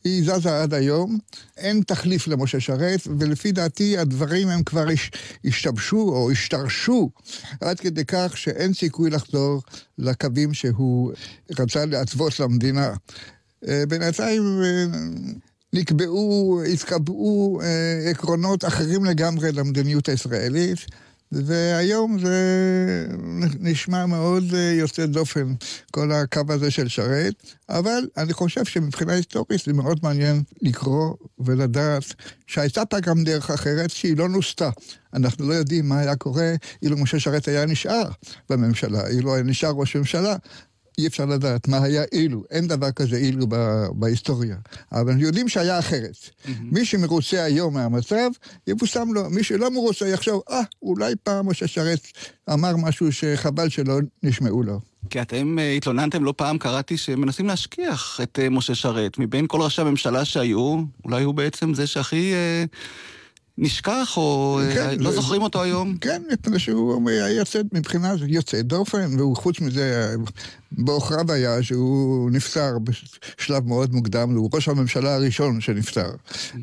היא 0.05 0.23
זזה 0.23 0.61
עד 0.61 0.73
היום, 0.73 1.17
אין 1.57 1.81
תחליף 1.87 2.27
למשה 2.27 2.59
שרת, 2.59 2.99
ולפי 3.19 3.51
דעתי 3.51 3.97
הדברים 3.97 4.47
הם 4.47 4.63
כבר 4.63 4.85
השתבשו 5.45 5.97
או 5.97 6.31
השתרשו 6.31 7.09
עד 7.61 7.79
כדי 7.79 8.05
כך 8.05 8.37
שאין 8.37 8.73
סיכוי 8.73 9.09
לחזור 9.09 9.61
לקווים 9.97 10.53
שהוא 10.53 11.11
רצה 11.59 11.85
להתוות 11.85 12.39
למדינה. 12.39 12.93
אה, 13.67 13.83
בינתיים 13.87 14.61
אה, 14.63 14.85
נקבעו, 15.73 16.61
התקבעו 16.73 17.61
אה, 17.63 18.09
עקרונות 18.09 18.65
אחרים 18.65 19.05
לגמרי 19.05 19.51
למדיניות 19.51 20.09
הישראלית. 20.09 20.79
והיום 21.43 22.19
זה 22.19 23.07
נשמע 23.59 24.05
מאוד 24.05 24.43
אה, 24.53 24.59
יוצא 24.59 25.05
דופן, 25.05 25.53
כל 25.91 26.11
הקו 26.11 26.41
הזה 26.49 26.71
של 26.71 26.87
שרת, 26.87 27.33
אבל 27.69 28.07
אני 28.17 28.33
חושב 28.33 28.65
שמבחינה 28.65 29.13
היסטורית 29.13 29.61
זה 29.65 29.73
מאוד 29.73 29.99
מעניין 30.03 30.43
לקרוא 30.61 31.13
ולדעת 31.39 32.03
שהייתה 32.47 32.85
פה 32.85 32.99
גם 32.99 33.23
דרך 33.23 33.51
אחרת 33.51 33.89
שהיא 33.89 34.17
לא 34.17 34.29
נוסתה. 34.29 34.69
אנחנו 35.13 35.49
לא 35.49 35.53
יודעים 35.53 35.89
מה 35.89 35.99
היה 35.99 36.15
קורה 36.15 36.53
אילו 36.81 36.97
משה 36.97 37.19
שרת 37.19 37.47
היה 37.47 37.65
נשאר 37.65 38.09
בממשלה, 38.49 39.07
אילו 39.07 39.33
היה 39.33 39.43
נשאר 39.43 39.71
ראש 39.71 39.95
ממשלה. 39.95 40.35
אי 40.97 41.07
אפשר 41.07 41.25
לדעת 41.25 41.67
מה 41.67 41.83
היה 41.83 42.03
אילו, 42.11 42.43
אין 42.51 42.67
דבר 42.67 42.91
כזה 42.91 43.17
אילו 43.17 43.47
בהיסטוריה. 43.91 44.55
אבל 44.91 45.21
יודעים 45.21 45.49
שהיה 45.49 45.79
אחרת. 45.79 46.13
Mm-hmm. 46.13 46.49
מי 46.71 46.85
שמרוצה 46.85 47.43
היום 47.43 47.73
מהמצב, 47.73 48.29
יבושם 48.67 49.07
לו. 49.13 49.29
מי 49.29 49.43
שלא 49.43 49.71
מרוצה 49.71 50.07
יחשוב, 50.07 50.41
אה, 50.49 50.61
ah, 50.61 50.65
אולי 50.81 51.13
פעם 51.23 51.49
משה 51.49 51.67
שרת 51.67 51.99
אמר 52.53 52.75
משהו 52.75 53.11
שחבל 53.11 53.69
שלא 53.69 53.99
נשמעו 54.23 54.63
לו. 54.63 54.79
כי 55.09 55.21
אתם 55.21 55.57
uh, 55.57 55.77
התלוננתם 55.77 56.23
לא 56.23 56.33
פעם, 56.37 56.57
קראתי 56.57 56.97
שמנסים 56.97 57.47
להשכיח 57.47 58.19
את 58.23 58.39
uh, 58.39 58.49
משה 58.49 58.75
שרת. 58.75 59.17
מבין 59.17 59.45
כל 59.47 59.61
ראשי 59.61 59.81
הממשלה 59.81 60.25
שהיו, 60.25 60.83
אולי 61.05 61.23
הוא 61.23 61.33
בעצם 61.33 61.73
זה 61.73 61.87
שהכי... 61.87 62.33
Uh... 62.33 63.14
נשכח, 63.57 64.13
או 64.17 64.59
כן, 64.73 64.99
לא 64.99 65.09
זה, 65.09 65.15
זוכרים 65.15 65.41
אותו 65.41 65.63
היום? 65.63 65.97
כן, 65.97 66.21
מפני 66.33 66.59
שהוא 66.59 67.09
היה 67.09 67.29
יוצא, 67.29 67.61
מבחינה 67.73 68.13
יוצא 68.27 68.61
דופן, 68.61 69.19
והוא 69.19 69.35
חוץ 69.35 69.61
מזה, 69.61 70.15
בעוכריו 70.71 71.31
היה 71.31 71.63
שהוא 71.63 72.31
נפטר 72.31 72.77
בשלב 72.79 73.67
מאוד 73.67 73.93
מוקדם, 73.93 74.35
הוא 74.35 74.49
ראש 74.53 74.67
הממשלה 74.67 75.15
הראשון 75.15 75.61
שנפטר. 75.61 76.09
Mm-hmm. 76.09 76.55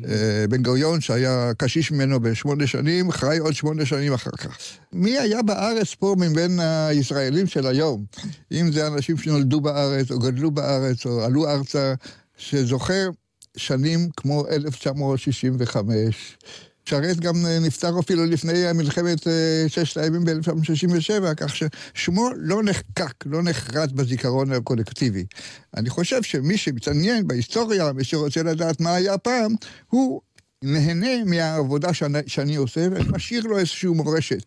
בן 0.49 0.63
גוריון, 0.63 1.01
שהיה 1.01 1.51
קשיש 1.57 1.91
ממנו 1.91 2.19
בשמונה 2.19 2.67
שנים, 2.67 3.11
חי 3.11 3.37
עוד 3.37 3.53
שמונה 3.53 3.85
שנים 3.85 4.13
אחר 4.13 4.31
כך. 4.37 4.57
מי 4.93 5.17
היה 5.17 5.41
בארץ 5.41 5.95
פה 5.95 6.15
מבין 6.19 6.59
הישראלים 6.59 7.47
של 7.47 7.67
היום? 7.67 8.05
אם 8.51 8.71
זה 8.71 8.87
אנשים 8.87 9.17
שנולדו 9.17 9.61
בארץ, 9.61 10.11
או 10.11 10.19
גדלו 10.19 10.51
בארץ, 10.51 11.05
או 11.05 11.23
עלו 11.23 11.49
ארצה, 11.49 11.93
שזוכר 12.37 13.09
שנים 13.57 14.09
כמו 14.17 14.47
1965, 14.47 16.37
שרת 16.85 17.19
גם 17.19 17.45
אה, 17.45 17.59
נפטר 17.59 17.99
אפילו 17.99 18.25
לפני 18.25 18.73
מלחמת 18.75 19.27
אה, 19.27 19.65
ששת 19.67 19.97
הימים 19.97 20.25
ב-1967, 20.25 21.35
כך 21.37 21.55
ששמו 21.55 22.29
לא 22.35 22.63
נחקק, 22.63 23.13
לא 23.25 23.43
נחרט 23.43 23.91
בזיכרון 23.91 24.51
הקולקטיבי. 24.51 25.25
אני 25.77 25.89
חושב 25.89 26.23
שמי 26.23 26.57
שמתעניין 26.57 27.27
בהיסטוריה, 27.27 27.93
מי 27.93 28.03
שרוצה 28.03 28.43
לדעת 28.43 28.81
מה 28.81 28.95
היה 28.95 29.17
פעם, 29.17 29.55
הוא 29.89 30.21
נהנה 30.63 31.23
מהעבודה 31.25 31.93
שאני, 31.93 32.19
שאני 32.27 32.55
עושה 32.55 32.87
ואני 32.91 33.05
משאיר 33.15 33.43
לו 33.43 33.57
איזושהי 33.57 33.89
מורשת. 33.89 34.43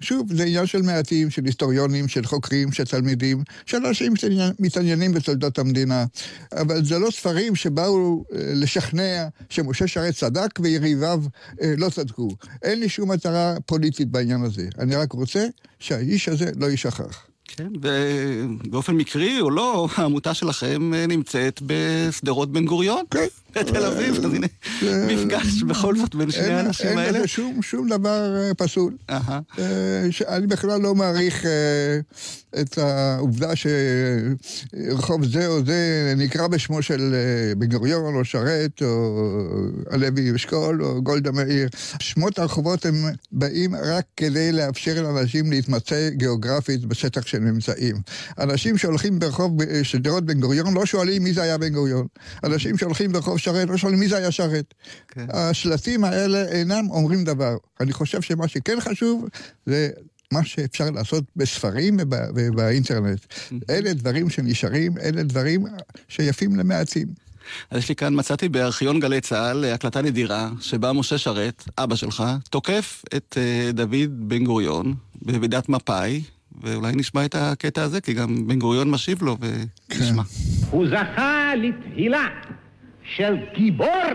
שוב, 0.00 0.34
זה 0.34 0.42
עניין 0.42 0.66
של 0.66 0.82
מעטים, 0.82 1.30
של 1.30 1.44
היסטוריונים, 1.44 2.08
של 2.08 2.24
חוקרים, 2.24 2.72
של 2.72 2.84
תלמידים, 2.84 3.42
של 3.66 3.86
אנשים 3.86 4.16
שמתעניינים 4.16 5.12
בתולדות 5.12 5.58
המדינה. 5.58 6.04
אבל 6.52 6.84
זה 6.84 6.98
לא 6.98 7.10
ספרים 7.10 7.56
שבאו 7.56 8.24
אה, 8.34 8.38
לשכנע 8.54 9.28
שמשה 9.50 9.86
שרת 9.86 10.14
צדק 10.14 10.60
ויריביו 10.60 11.22
אה, 11.62 11.74
לא 11.78 11.90
צדקו. 11.90 12.28
אין 12.62 12.80
לי 12.80 12.88
שום 12.88 13.10
מטרה 13.10 13.54
פוליטית 13.66 14.08
בעניין 14.08 14.42
הזה. 14.42 14.68
אני 14.78 14.96
רק 14.96 15.12
רוצה 15.12 15.46
שהאיש 15.78 16.28
הזה 16.28 16.50
לא 16.56 16.66
יישכח. 16.66 17.26
כן, 17.56 17.68
ובאופן 17.82 18.94
מקרי 18.94 19.40
או 19.40 19.50
לא, 19.50 19.88
העמותה 19.94 20.34
שלכם 20.34 20.94
אה, 20.94 21.06
נמצאת 21.06 21.60
בשדרות 21.66 22.52
בן 22.52 22.64
גוריון. 22.64 23.04
כן. 23.10 23.26
בתל 23.54 23.84
אביב, 23.86 24.24
אז 24.24 24.34
הנה, 24.34 24.46
מפגש 24.82 25.62
בכל 25.62 25.96
זאת 25.96 26.14
בין 26.14 26.30
שני 26.30 26.52
האנשים 26.52 26.98
האלה. 26.98 27.04
אין 27.04 27.14
לזה 27.14 27.28
שום 27.62 27.88
דבר 27.88 28.36
אה, 28.36 28.54
פסול. 28.54 28.96
אה, 29.10 29.40
אני 30.28 30.46
בכלל 30.46 30.80
לא 30.80 30.94
מעריך 30.94 31.46
את 32.60 32.78
העובדה 32.78 33.50
שרחוב 33.56 35.26
זה 35.26 35.46
או 35.46 35.64
זה 35.64 36.14
נקרא 36.16 36.46
בשמו 36.46 36.82
של 36.82 37.14
בן 37.56 37.66
גוריון, 37.66 38.14
או 38.14 38.24
שרת, 38.24 38.82
או 38.82 39.20
הלוי 39.90 40.36
אשכול, 40.36 40.84
או 40.84 41.02
גולדה 41.02 41.30
מאיר. 41.30 41.68
שמות 41.98 42.38
הרחובות 42.38 42.86
הם 42.86 42.94
באים 43.32 43.74
רק 43.74 44.04
כדי 44.16 44.52
לאפשר 44.52 45.02
לאנשים 45.02 45.50
להתמצא 45.50 46.08
גיאוגרפית 46.10 46.84
בשטח 46.84 47.26
שהם 47.26 47.44
נמצאים. 47.44 47.96
אנשים 48.38 48.78
שהולכים 48.78 49.18
ברחוב 49.18 49.58
שדרות 49.82 50.24
בן 50.24 50.40
גוריון 50.40 50.74
לא 50.74 50.86
שואלים 50.86 51.24
מי 51.24 51.32
זה 51.32 51.42
היה 51.42 51.58
בן 51.58 51.68
גוריון. 51.68 52.06
אנשים 52.44 52.78
שהולכים 52.78 53.12
ברחוב 53.12 53.38
שרת 53.42 53.68
לא 53.68 53.76
שואלים 53.76 54.00
מי 54.00 54.08
זה 54.08 54.16
היה 54.16 54.30
שרת. 54.30 54.74
כן. 55.08 55.26
השלטים 55.32 56.04
האלה 56.04 56.48
אינם 56.48 56.90
אומרים 56.90 57.24
דבר. 57.24 57.56
אני 57.80 57.92
חושב 57.92 58.22
שמה 58.22 58.48
שכן 58.48 58.80
חשוב 58.80 59.28
זה 59.66 59.90
מה 60.32 60.44
שאפשר 60.44 60.90
לעשות 60.90 61.24
בספרים 61.36 61.96
וב, 62.00 62.14
ובאינטרנט. 62.34 63.20
אלה 63.70 63.92
דברים 63.92 64.30
שנשארים, 64.30 64.98
אלה 64.98 65.22
דברים 65.22 65.66
שיפים 66.08 66.56
למעטים. 66.56 67.06
אז 67.70 67.78
יש 67.78 67.88
לי 67.88 67.94
כאן, 67.94 68.18
מצאתי 68.18 68.48
בארכיון 68.48 69.00
גלי 69.00 69.20
צה"ל 69.20 69.64
הקלטה 69.64 70.02
נדירה, 70.02 70.50
שבה 70.60 70.92
משה 70.92 71.18
שרת, 71.18 71.64
אבא 71.78 71.96
שלך, 71.96 72.24
תוקף 72.50 73.02
את 73.16 73.36
uh, 73.38 73.72
דוד 73.72 74.28
בן 74.28 74.44
גוריון 74.44 74.94
בוועידת 75.22 75.68
מפא"י, 75.68 76.22
ואולי 76.62 76.92
נשמע 76.96 77.24
את 77.24 77.34
הקטע 77.34 77.82
הזה, 77.82 78.00
כי 78.00 78.12
גם 78.12 78.46
בן 78.46 78.58
גוריון 78.58 78.90
משיב 78.90 79.22
לו, 79.22 79.36
ונשמע. 79.90 80.22
הוא 80.70 80.86
זכה 80.88 81.52
לתהילה 81.56 82.26
של 83.16 83.36
גיבור 83.54 84.12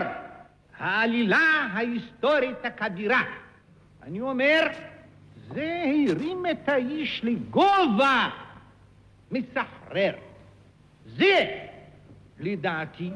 העלילה 0.78 1.68
ההיסטורית 1.72 2.64
הכבירה. 2.64 3.22
אני 4.02 4.20
אומר, 4.20 4.68
זה 5.48 5.84
הרים 6.08 6.46
את 6.50 6.68
האיש 6.68 7.20
לגובה 7.24 8.28
מסחרר. 9.30 10.12
זה, 11.06 11.66
לדעתי, 12.40 13.10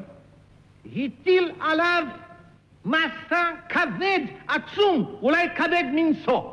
הטיל 0.85 1.51
עליו 1.59 2.03
מסע 2.85 3.51
כבד 3.69 4.19
עצום, 4.47 5.15
אולי 5.21 5.47
כבד 5.55 5.83
מנשוא. 5.95 6.51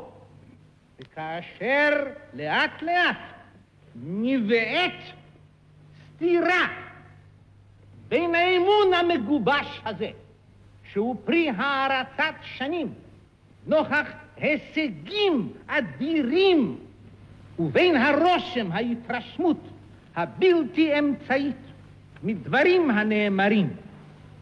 וכאשר 0.99 2.03
לאט 2.33 2.81
לאט 2.81 3.17
נבעט 3.95 4.93
סתירה 6.15 6.90
בין 8.11 8.35
האמון 8.35 8.93
המגובש 8.93 9.81
הזה, 9.85 10.09
שהוא 10.91 11.15
פרי 11.25 11.49
הערצת 11.57 12.33
שנים, 12.43 12.93
נוכח 13.67 14.07
הישגים 14.37 15.49
אדירים, 15.67 16.77
ובין 17.59 17.95
הרושם, 17.95 18.71
ההתרשמות 18.71 19.57
הבלתי 20.15 20.99
אמצעית 20.99 21.55
מדברים 22.23 22.91
הנאמרים, 22.91 23.69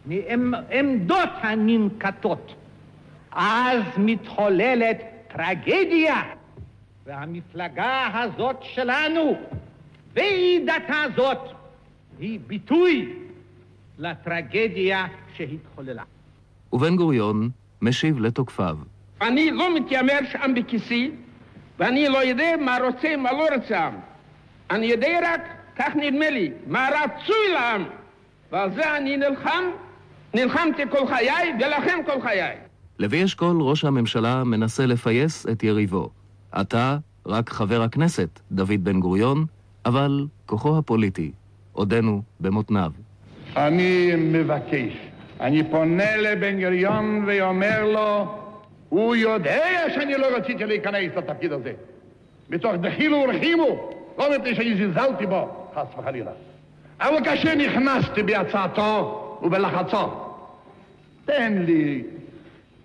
מעמדות 0.06 1.28
הננקטות, 1.42 2.54
אז 3.32 3.82
מתחוללת 3.96 5.00
טרגדיה 5.28 6.22
והמפלגה 7.06 8.08
הזאת 8.14 8.56
שלנו, 8.62 9.38
ועידתה 10.14 11.04
זאת, 11.16 11.38
היא 12.18 12.40
ביטוי 12.46 13.12
לטרגדיה 14.00 15.06
שהתחוללה. 15.36 16.02
ובן 16.72 16.96
גוריון 16.96 17.50
משיב 17.82 18.20
לתוקפיו. 18.20 18.78
אני 19.20 19.50
לא 19.50 19.76
מתיימר 19.76 20.18
שם 20.32 20.54
בכיסי, 20.56 21.10
ואני 21.78 22.08
לא 22.08 22.18
יודע 22.18 22.54
מה 22.64 22.78
רוצה, 22.86 23.16
מה 23.16 23.32
לא 23.32 23.46
רוצה 23.54 23.78
העם. 23.78 23.94
אני 24.70 24.86
יודע 24.86 25.18
רק, 25.22 25.40
כך 25.76 25.96
נדמה 25.96 26.30
לי, 26.30 26.50
מה 26.66 26.88
רצוי 26.88 27.52
לעם. 27.54 27.84
ועל 28.52 28.74
זה 28.74 28.96
אני 28.96 29.16
נלחם, 29.16 29.64
נלחמתי 30.34 30.82
כל 30.90 31.06
חיי, 31.08 31.52
ולכם 31.60 31.98
כל 32.06 32.22
חיי. 32.22 32.56
לוי 32.98 33.24
אשכול, 33.24 33.62
ראש 33.62 33.84
הממשלה, 33.84 34.44
מנסה 34.44 34.86
לפייס 34.86 35.46
את 35.46 35.62
יריבו. 35.62 36.10
אתה 36.60 36.98
רק 37.26 37.50
חבר 37.50 37.82
הכנסת 37.82 38.40
דוד 38.52 38.84
בן 38.84 39.00
גוריון, 39.00 39.44
אבל 39.86 40.26
כוחו 40.46 40.78
הפוליטי 40.78 41.32
עודנו 41.72 42.22
במותניו. 42.40 42.92
אני 43.56 44.12
מבקש, 44.16 44.92
אני 45.40 45.62
פונה 45.70 46.16
לבן 46.16 46.60
גוריון 46.60 47.24
ואומר 47.26 47.84
לו, 47.84 48.26
הוא 48.88 49.16
יודע 49.16 49.66
שאני 49.94 50.14
לא 50.14 50.26
רציתי 50.36 50.64
להיכנס 50.64 51.16
לתפקיד 51.16 51.52
הזה. 51.52 51.72
מתוך 52.50 52.74
דחילו 52.74 53.16
ורחימו, 53.16 53.90
לא 54.18 54.38
מפני 54.38 54.54
שאני 54.54 54.74
זלזלתי 54.74 55.26
בו, 55.26 55.68
חס 55.74 55.86
וחלילה. 55.98 56.30
אבל 57.00 57.24
כאשר 57.24 57.54
נכנסתי 57.54 58.22
בהצעתו 58.22 59.38
ובלחצו, 59.42 60.08
תן 61.24 61.62
לי 61.66 62.02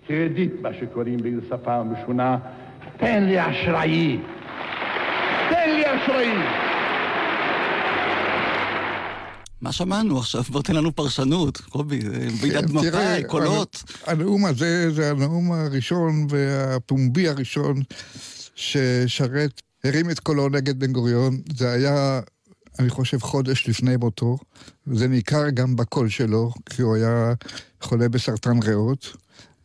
קרדיט, 0.08 0.52
מה 0.62 0.68
שקוראים 0.80 1.16
בשפה 1.16 1.82
משונה, 1.82 2.36
תן 2.96 3.24
לי 3.24 3.50
אשראי. 3.50 4.18
תן 5.50 5.70
לי 5.70 5.82
אשראי. 5.82 6.65
מה 9.66 9.72
שמענו 9.72 10.18
עכשיו? 10.18 10.42
בוא 10.42 10.62
תן 10.62 10.76
לנו 10.76 10.94
פרשנות, 10.94 11.56
קובי, 11.56 12.00
כן, 12.00 12.28
מפא"י, 12.34 12.90
תראה, 12.90 13.18
קולות. 13.26 13.82
הנאום 14.06 14.44
הזה 14.44 14.90
זה 14.90 15.10
הנאום 15.10 15.52
הראשון 15.52 16.26
והפומבי 16.30 17.28
הראשון 17.28 17.82
ששרת 18.54 19.62
הרים 19.84 20.10
את 20.10 20.20
קולו 20.20 20.48
נגד 20.48 20.78
בן 20.78 20.92
גוריון. 20.92 21.40
זה 21.56 21.70
היה, 21.70 22.20
אני 22.78 22.90
חושב, 22.90 23.18
חודש 23.18 23.68
לפני 23.68 23.96
מותו. 23.96 24.38
זה 24.92 25.08
ניכר 25.08 25.50
גם 25.50 25.76
בקול 25.76 26.08
שלו, 26.08 26.52
כי 26.70 26.82
הוא 26.82 26.94
היה 26.94 27.32
חולה 27.80 28.08
בסרטן 28.08 28.62
ריאות. 28.62 29.16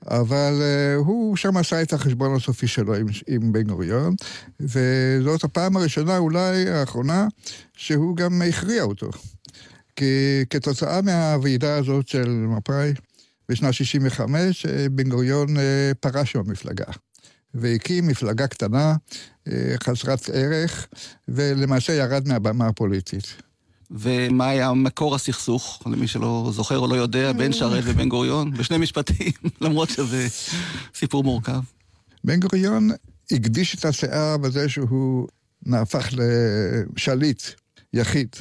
אבל 0.08 0.54
uh, 0.60 0.98
הוא 0.98 1.38
שם 1.38 1.58
עשה 1.58 1.82
את 1.82 1.94
החשבון 1.94 2.36
הסופי 2.36 2.68
שלו 2.68 2.96
עם, 2.96 3.06
עם 3.28 3.52
בן 3.52 3.64
גוריון, 3.64 4.16
וזאת 4.60 5.44
הפעם 5.44 5.78
הראשונה, 5.78 6.18
אולי 6.18 6.70
האחרונה, 6.70 7.28
שהוא 7.74 8.16
גם 8.16 8.42
הכריע 8.50 8.84
אותו. 8.84 9.10
כי 9.96 10.44
כתוצאה 10.50 11.02
מהוועידה 11.02 11.78
הזאת 11.78 12.08
של 12.08 12.30
מפא"י 12.30 12.94
בשנת 13.50 13.74
65, 13.74 14.66
בן 14.92 15.10
גוריון 15.10 15.58
uh, 15.58 15.60
פרש 16.00 16.36
מהמפלגה. 16.36 16.86
והקים 17.54 18.08
מפלגה 18.08 18.48
קטנה, 18.48 18.96
uh, 19.50 19.52
חסרת 19.84 20.30
ערך, 20.34 20.88
ולמעשה 21.28 21.94
ירד 21.94 22.28
מהבמה 22.28 22.68
הפוליטית. 22.68 23.36
ומה 23.92 24.50
היה 24.50 24.74
מקור 24.74 25.16
הסכסוך, 25.16 25.84
למי 25.86 26.08
שלא 26.08 26.52
זוכר 26.54 26.78
או 26.78 26.88
לא 26.88 26.96
יודע, 26.96 27.34
בין 27.34 27.54
שרת 27.54 27.84
ובן 27.88 28.10
גוריון, 28.10 28.52
בשני 28.52 28.78
משפטים, 28.78 29.32
למרות 29.62 29.90
שזה 29.90 30.28
סיפור 30.96 31.24
מורכב. 31.24 31.60
בן 32.24 32.40
גוריון 32.40 32.90
הקדיש 33.32 33.76
את 33.76 33.86
הסאה 33.86 34.38
בזה 34.38 34.70
שהוא 34.70 35.28
נהפך 35.66 36.10
לשליט 36.14 37.44
יחיד, 37.94 38.36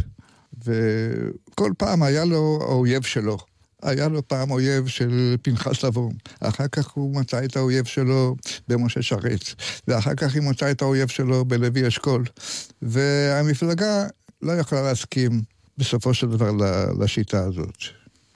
וכל 0.65 1.73
פעם 1.79 2.03
היה 2.03 2.25
לו 2.25 2.59
האויב 2.63 3.03
שלו. 3.03 3.39
היה 3.83 4.09
לו 4.09 4.29
פעם 4.29 4.51
אויב 4.51 4.87
של 4.87 5.37
פנחס 5.43 5.85
לבון, 5.85 6.13
אחר 6.41 6.69
כך 6.69 6.89
הוא 6.89 7.17
מצא 7.17 7.45
את 7.45 7.57
האויב 7.57 7.85
שלו 7.85 8.37
במשה 8.69 9.03
שרת, 9.03 9.55
ואחר 9.89 10.15
כך 10.15 10.35
הוא 10.35 10.45
מצא 10.45 10.71
את 10.71 10.83
האויב 10.83 11.09
שלו 11.09 11.45
בלוי 11.45 11.89
אשכול. 11.89 12.25
והמפלגה 12.83 14.07
לא 14.43 14.53
יכולה 14.53 14.83
להסכים 14.83 15.43
בסופו 15.79 16.15
של 16.15 16.27
דבר 16.27 16.51
לשיטה 17.01 17.45
הזאת. 17.45 17.77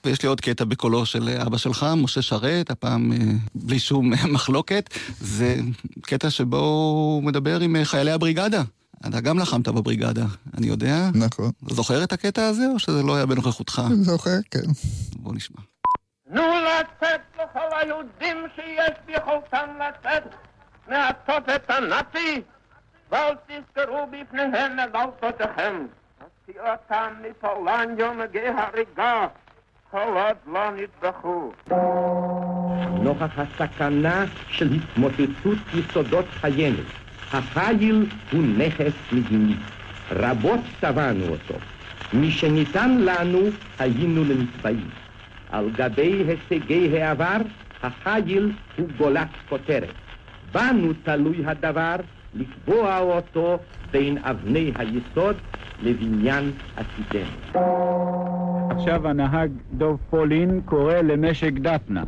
ויש 0.04 0.22
לי 0.22 0.28
עוד 0.28 0.40
קטע 0.40 0.64
בקולו 0.64 1.06
של 1.06 1.28
אבא 1.28 1.56
שלך, 1.56 1.86
משה 1.96 2.22
שרת, 2.22 2.70
הפעם 2.70 3.12
אה, 3.12 3.18
בלי 3.54 3.78
שום 3.78 4.12
מחלוקת. 4.34 4.90
זה 5.20 5.56
קטע 6.00 6.30
שבו 6.30 6.58
הוא 6.58 7.22
מדבר 7.22 7.60
עם 7.60 7.76
אה, 7.76 7.84
חיילי 7.84 8.10
הבריגדה. 8.10 8.62
אתה 9.09 9.20
גם 9.20 9.38
לחמת 9.38 9.68
בבריגדה, 9.68 10.24
אני 10.59 10.66
יודע. 10.66 10.96
נכון. 11.14 11.50
זוכר 11.62 12.05
את 12.05 12.12
הקטע 12.12 12.46
הזה, 12.46 12.66
או 12.72 12.78
שזה 12.78 13.02
לא 13.02 13.16
היה 13.16 13.26
בנוכחותך? 13.26 13.82
זוכר, 13.92 14.38
כן. 14.50 14.66
בוא 15.16 15.34
נשמע. 15.34 15.61
תנו 16.28 16.42
לצאת 16.42 17.20
לכל 17.34 17.76
היהודים 17.80 18.36
שיש 18.57 18.96
ביכולתם 19.07 19.66
לצאת, 19.80 20.22
מעטות 20.88 21.48
את 21.57 21.70
הנאצי, 21.70 22.42
ואל 23.11 23.34
תזכרו 23.46 24.07
בפניהם 24.11 24.78
את 24.80 24.92
דלתותיכם. 24.92 25.86
הוציא 26.20 26.61
אותם 26.61 27.12
מפולניה 27.30 28.12
מגי 28.12 28.48
הריגה, 28.59 29.26
כל 29.90 29.98
עוד 29.98 30.36
לא 30.46 30.70
נטבחו. 30.70 31.52
נוכח 33.02 33.38
הסכנה 33.38 34.24
של 34.48 34.72
התמוטטות 34.72 35.59
יסודות 35.74 36.24
חיינו, 36.40 36.82
החיל 37.35 38.07
הוא 38.32 38.43
נכס 38.59 38.93
מדיני. 39.12 39.55
רבות 40.12 40.61
צבענו 40.80 41.24
אותו. 41.24 41.55
משניתן 42.12 42.99
לנו 42.99 43.41
היינו 43.78 44.24
לנתבעים. 44.24 44.89
על 45.51 45.70
גבי 45.76 46.24
הישגי 46.28 47.03
העבר, 47.03 47.37
החיל 47.82 48.53
הוא 48.76 48.89
גולת 48.99 49.28
כותרת. 49.49 49.95
בנו 50.53 50.93
תלוי 51.05 51.47
הדבר 51.47 51.97
לקבוע 52.35 52.99
אותו 52.99 53.59
בין 53.91 54.18
אבני 54.22 54.72
היסוד 54.78 55.37
לבניין 55.82 56.51
עתידנו. 56.76 57.61
עכשיו 58.70 59.09
הנהג 59.09 59.51
דוב 59.72 59.99
פולין 60.11 60.61
קורא 60.64 60.95
למשק 60.95 61.53
דפנה. 61.53 62.05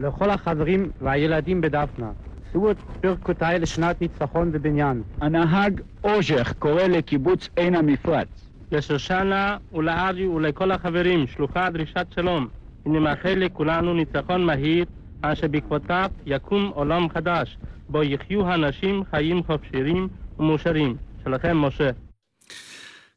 לכל 0.00 0.30
החברים 0.30 0.90
והילדים 1.00 1.60
בדפנה, 1.60 2.10
שאו 2.52 2.70
את 2.70 2.76
ברכותיי 3.02 3.58
לשנת 3.58 4.00
ניצחון 4.00 4.50
ובניין. 4.52 5.02
הנהג 5.20 5.80
אוז'ך 6.04 6.52
קורא 6.58 6.82
לקיבוץ 6.82 7.48
עין 7.56 7.74
המפרץ. 7.74 8.28
לשושנה 8.72 9.56
ולארי 9.72 10.26
ולכל 10.26 10.72
החברים, 10.72 11.26
שלוחה 11.26 11.70
דרישת 11.70 12.06
שלום. 12.14 12.48
אני 12.86 12.98
מאחל 12.98 13.34
לכולנו 13.36 13.94
ניצחון 13.94 14.44
מהיר 14.44 14.84
אשר 15.22 15.48
בעקבותיו 15.48 16.10
יקום 16.26 16.70
עולם 16.74 17.08
חדש, 17.08 17.58
בו 17.88 18.02
יחיו 18.02 18.46
האנשים 18.46 19.02
חיים 19.10 19.42
חופשיים 19.46 20.08
ומאושרים. 20.38 20.96
שלכם, 21.24 21.56
משה. 21.56 21.90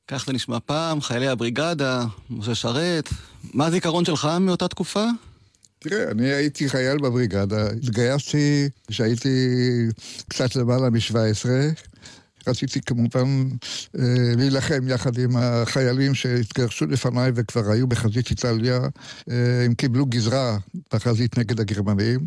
כך 0.07 0.25
זה 0.25 0.33
נשמע 0.33 0.57
פעם, 0.65 1.01
חיילי 1.01 1.27
הבריגדה, 1.27 2.03
משה 2.29 2.55
שרת. 2.55 3.09
מה 3.53 3.65
הזיכרון 3.65 4.05
שלך 4.05 4.27
מאותה 4.39 4.67
תקופה? 4.67 5.05
תראה, 5.83 6.11
אני 6.11 6.33
הייתי 6.33 6.69
חייל 6.69 6.97
בבריגדה, 6.97 7.69
התגייסתי 7.69 8.69
כשהייתי 8.87 9.47
קצת 10.29 10.55
למעלה 10.55 10.89
מ-17. 10.89 11.49
רציתי 12.47 12.81
כמובן 12.81 13.47
אה, 13.99 14.03
להילחם 14.37 14.87
יחד 14.87 15.17
עם 15.17 15.29
החיילים 15.37 16.13
שהתגרשו 16.13 16.85
לפניי 16.85 17.31
וכבר 17.35 17.71
היו 17.71 17.87
בחזית 17.87 18.29
איטליה. 18.29 18.79
אה, 19.29 19.65
הם 19.65 19.73
קיבלו 19.73 20.05
גזרה 20.05 20.57
בחזית 20.93 21.37
נגד 21.37 21.59
הגרמנים. 21.59 22.19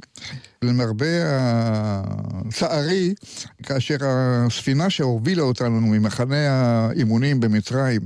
למרבה 0.62 1.06
הצערי, 1.26 3.14
כאשר 3.62 3.96
הספינה 4.02 4.90
שהובילה 4.90 5.42
אותנו 5.42 5.80
ממחנה 5.80 6.48
האימונים 6.48 7.40
במצרים 7.40 8.00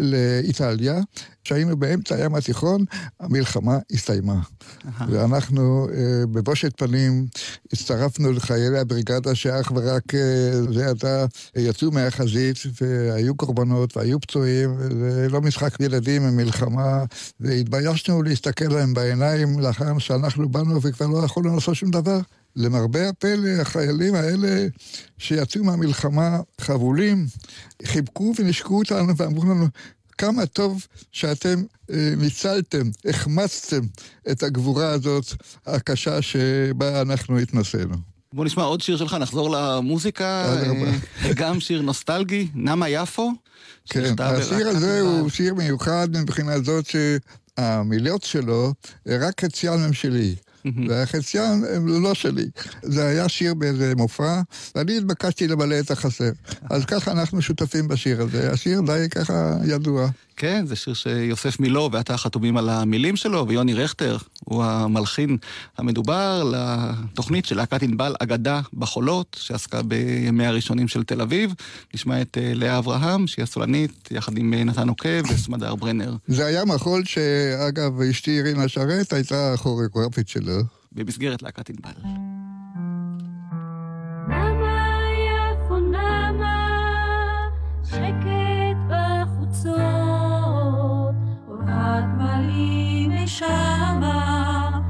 לאיטליה, 0.00 1.00
כשהיינו 1.44 1.76
באמצע 1.76 2.14
הים 2.14 2.34
התיכון, 2.34 2.84
המלחמה 3.20 3.78
הסתיימה. 3.90 4.40
ואנחנו 5.08 5.88
אה, 5.94 6.26
בבושת 6.26 6.72
פנים 6.76 7.26
הצטרפנו 7.72 8.32
לחיילי 8.32 8.78
הבריגדה 8.78 9.34
שאך 9.34 9.72
ורק 9.74 10.14
אה, 10.14 10.50
זה 10.72 10.90
עתה 10.90 11.26
יצאו 11.56 11.90
מהחזית 11.90 12.56
והיו 12.80 13.34
קורבנות 13.34 13.96
והיו 13.96 14.20
פצועים, 14.20 14.78
זה 14.80 15.26
לא 15.30 15.40
משחק 15.40 15.80
ילדים, 15.80 16.36
מלחמה, 16.36 17.04
והתביישנו 17.40 18.22
להסתכל 18.22 18.64
להם 18.64 18.94
בעיניים 18.94 19.58
לאחר 19.58 19.98
שאנחנו 19.98 20.48
באנו 20.48 20.82
וכבר 20.82 21.06
לא 21.06 21.24
יכולנו 21.24 21.54
לעשות 21.54 21.74
שום 21.74 21.90
דבר. 21.90 22.20
למרבה 22.56 23.08
הפלא, 23.08 23.60
החיילים 23.60 24.14
האלה 24.14 24.66
שיצאו 25.18 25.64
מהמלחמה 25.64 26.40
חבולים, 26.60 27.26
חיבקו 27.84 28.32
ונשקו 28.38 28.78
אותנו 28.78 29.16
ואמרו 29.16 29.44
לנו, 29.44 29.66
כמה 30.18 30.46
טוב 30.46 30.86
שאתם 31.12 31.62
אה, 31.90 32.12
ניצלתם, 32.16 32.90
החמצתם 33.08 33.80
את 34.30 34.42
הגבורה 34.42 34.88
הזאת 34.88 35.24
הקשה 35.66 36.22
שבה 36.22 37.00
אנחנו 37.00 37.38
התנסינו. 37.38 37.94
בוא 38.32 38.44
נשמע 38.44 38.62
עוד 38.62 38.80
שיר 38.80 38.96
שלך, 38.96 39.14
נחזור 39.14 39.50
למוזיקה. 39.50 40.44
אה, 41.24 41.32
גם 41.34 41.60
שיר 41.60 41.82
נוסטלגי, 41.82 42.48
נמה 42.54 42.88
יפו. 42.88 43.32
כן, 43.90 44.14
השיר 44.18 44.68
הזה 44.68 45.00
הוא 45.00 45.30
שיר 45.30 45.54
מיוחד 45.54 46.08
מבחינה 46.16 46.60
זאת 46.60 46.86
שהמילות 47.58 48.22
שלו, 48.22 48.74
רק 49.06 49.44
חציין 49.44 49.80
הם 49.80 49.92
שלי. 49.92 50.34
והחציין 50.88 51.64
הם 51.74 52.02
לא 52.02 52.14
שלי. 52.14 52.46
זה 52.82 53.06
היה 53.06 53.28
שיר 53.28 53.54
באיזה 53.54 53.92
מופע, 53.96 54.40
ואני 54.74 54.98
התבקשתי 54.98 55.48
למלא 55.48 55.80
את 55.80 55.90
החסר. 55.90 56.30
אז 56.70 56.84
ככה 56.84 57.12
אנחנו 57.12 57.42
שותפים 57.42 57.88
בשיר 57.88 58.22
הזה. 58.22 58.52
השיר 58.52 58.80
די 58.80 59.06
ככה 59.10 59.56
ידוע. 59.64 60.08
כן, 60.36 60.66
זה 60.66 60.76
שיר 60.76 60.94
שיוסף 60.94 61.60
מילו 61.60 61.90
ואתה 61.92 62.16
חתומים 62.16 62.56
על 62.56 62.68
המילים 62.68 63.16
שלו, 63.16 63.48
ויוני 63.48 63.74
רכטר 63.74 64.16
הוא 64.44 64.64
המלחין 64.64 65.36
המדובר 65.78 66.52
לתוכנית 66.52 67.46
של 67.46 67.56
להקת 67.56 67.82
ענבל 67.82 68.14
אגדה 68.20 68.60
בחולות, 68.74 69.36
שעסקה 69.40 69.82
בימי 69.82 70.46
הראשונים 70.46 70.88
של 70.88 71.04
תל 71.04 71.20
אביב. 71.20 71.54
נשמע 71.94 72.22
את 72.22 72.38
אה, 72.40 72.52
לאה 72.54 72.78
אברהם, 72.78 73.26
שהיא 73.26 73.42
הסולנית, 73.42 74.08
יחד 74.10 74.38
עם 74.38 74.54
אה, 74.54 74.64
נתן 74.64 74.88
עוקב 74.88 75.22
וסמדר 75.30 75.74
ברנר. 75.74 76.14
זה 76.28 76.46
היה 76.46 76.64
מחול 76.64 77.04
שאגב, 77.04 78.00
אשתי 78.00 78.42
רינה 78.42 78.68
שרת 78.68 79.12
הייתה 79.12 79.52
הכוריאוגרפית 79.52 80.28
שלו. 80.28 80.57
במסגרת 80.92 81.42
להקת 81.42 81.70
ענבל. 81.70 82.00
שמה 93.26 94.80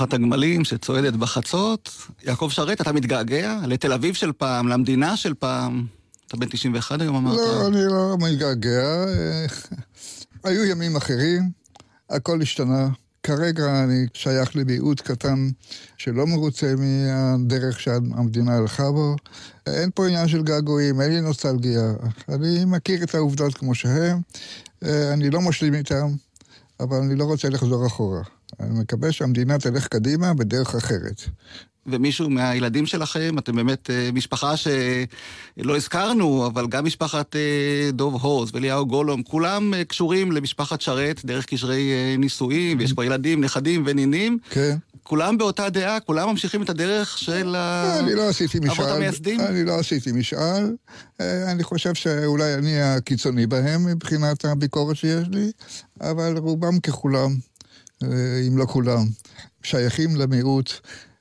אורחת 0.00 0.14
הגמלים 0.14 0.64
שצועדת 0.64 1.12
בחצות. 1.12 1.90
יעקב 2.24 2.48
שרת, 2.50 2.80
אתה 2.80 2.92
מתגעגע 2.92 3.58
לתל 3.66 3.92
אביב 3.92 4.14
של 4.14 4.32
פעם, 4.32 4.68
למדינה 4.68 5.16
של 5.16 5.34
פעם. 5.34 5.86
אתה 6.26 6.36
בן 6.36 6.46
91 6.48 7.00
היום 7.00 7.16
אמרת? 7.16 7.36
לא, 7.36 7.66
אני 7.66 7.84
לא 7.84 8.16
מתגעגע. 8.20 9.04
היו 10.44 10.64
ימים 10.64 10.96
אחרים, 10.96 11.50
הכל 12.10 12.42
השתנה. 12.42 12.88
כרגע 13.22 13.84
אני 13.84 14.06
שייך 14.14 14.56
למיעוט 14.56 15.00
קטן 15.00 15.48
שלא 15.96 16.26
מרוצה 16.26 16.74
מהדרך 16.76 17.80
שהמדינה 17.80 18.56
הלכה 18.56 18.90
בו. 18.90 19.16
אין 19.66 19.90
פה 19.94 20.06
עניין 20.06 20.28
של 20.28 20.42
געגועים, 20.42 21.00
אין 21.00 21.10
לי 21.10 21.20
נוסטלגיה. 21.20 21.92
אני 22.28 22.64
מכיר 22.64 23.02
את 23.02 23.14
העובדות 23.14 23.54
כמו 23.54 23.74
שהן, 23.74 24.20
אני 24.84 25.30
לא 25.30 25.40
משלים 25.40 25.74
איתן, 25.74 26.06
אבל 26.80 26.96
אני 26.96 27.14
לא 27.14 27.24
רוצה 27.24 27.48
לחזור 27.48 27.86
אחורה. 27.86 28.22
אני 28.60 28.80
מקווה 28.80 29.12
שהמדינה 29.12 29.58
תלך 29.58 29.88
קדימה 29.88 30.34
בדרך 30.34 30.74
אחרת. 30.74 31.22
ומישהו 31.86 32.30
מהילדים 32.30 32.86
שלכם, 32.86 33.38
אתם 33.38 33.56
באמת 33.56 33.90
אה, 33.90 34.10
משפחה 34.12 34.54
שלא 34.56 35.76
הזכרנו, 35.76 36.46
אבל 36.46 36.66
גם 36.66 36.84
משפחת 36.84 37.36
אה, 37.36 37.90
דוב 37.92 38.14
הוז 38.14 38.50
ואליהו 38.54 38.86
גולום, 38.86 39.22
כולם 39.22 39.74
אה, 39.74 39.84
קשורים 39.84 40.32
למשפחת 40.32 40.80
שרת 40.80 41.24
דרך 41.24 41.46
קשרי 41.46 41.92
נישואים, 42.18 42.78
ויש 42.78 42.92
כבר 42.92 43.04
ילדים, 43.04 43.44
נכדים 43.44 43.82
ונינים. 43.86 44.38
כן. 44.50 44.76
כולם 45.02 45.38
באותה 45.38 45.68
דעה, 45.68 46.00
כולם 46.00 46.28
ממשיכים 46.28 46.62
את 46.62 46.70
הדרך 46.70 47.18
של 47.18 47.46
לא 47.46 47.58
האבות 47.58 48.86
המייסדים? 48.88 49.40
אני 49.40 49.64
לא 49.64 49.78
עשיתי 49.78 50.12
משאל. 50.12 50.74
אני 51.20 51.62
חושב 51.62 51.94
שאולי 51.94 52.54
אני 52.54 52.82
הקיצוני 52.82 53.46
בהם 53.46 53.86
מבחינת 53.86 54.44
הביקורת 54.44 54.96
שיש 54.96 55.28
לי, 55.30 55.50
אבל 56.00 56.38
רובם 56.38 56.80
ככולם 56.80 57.36
אם 58.48 58.58
לא 58.58 58.64
כולם, 58.64 59.06
שייכים 59.62 60.16
למיעוט, 60.16 60.72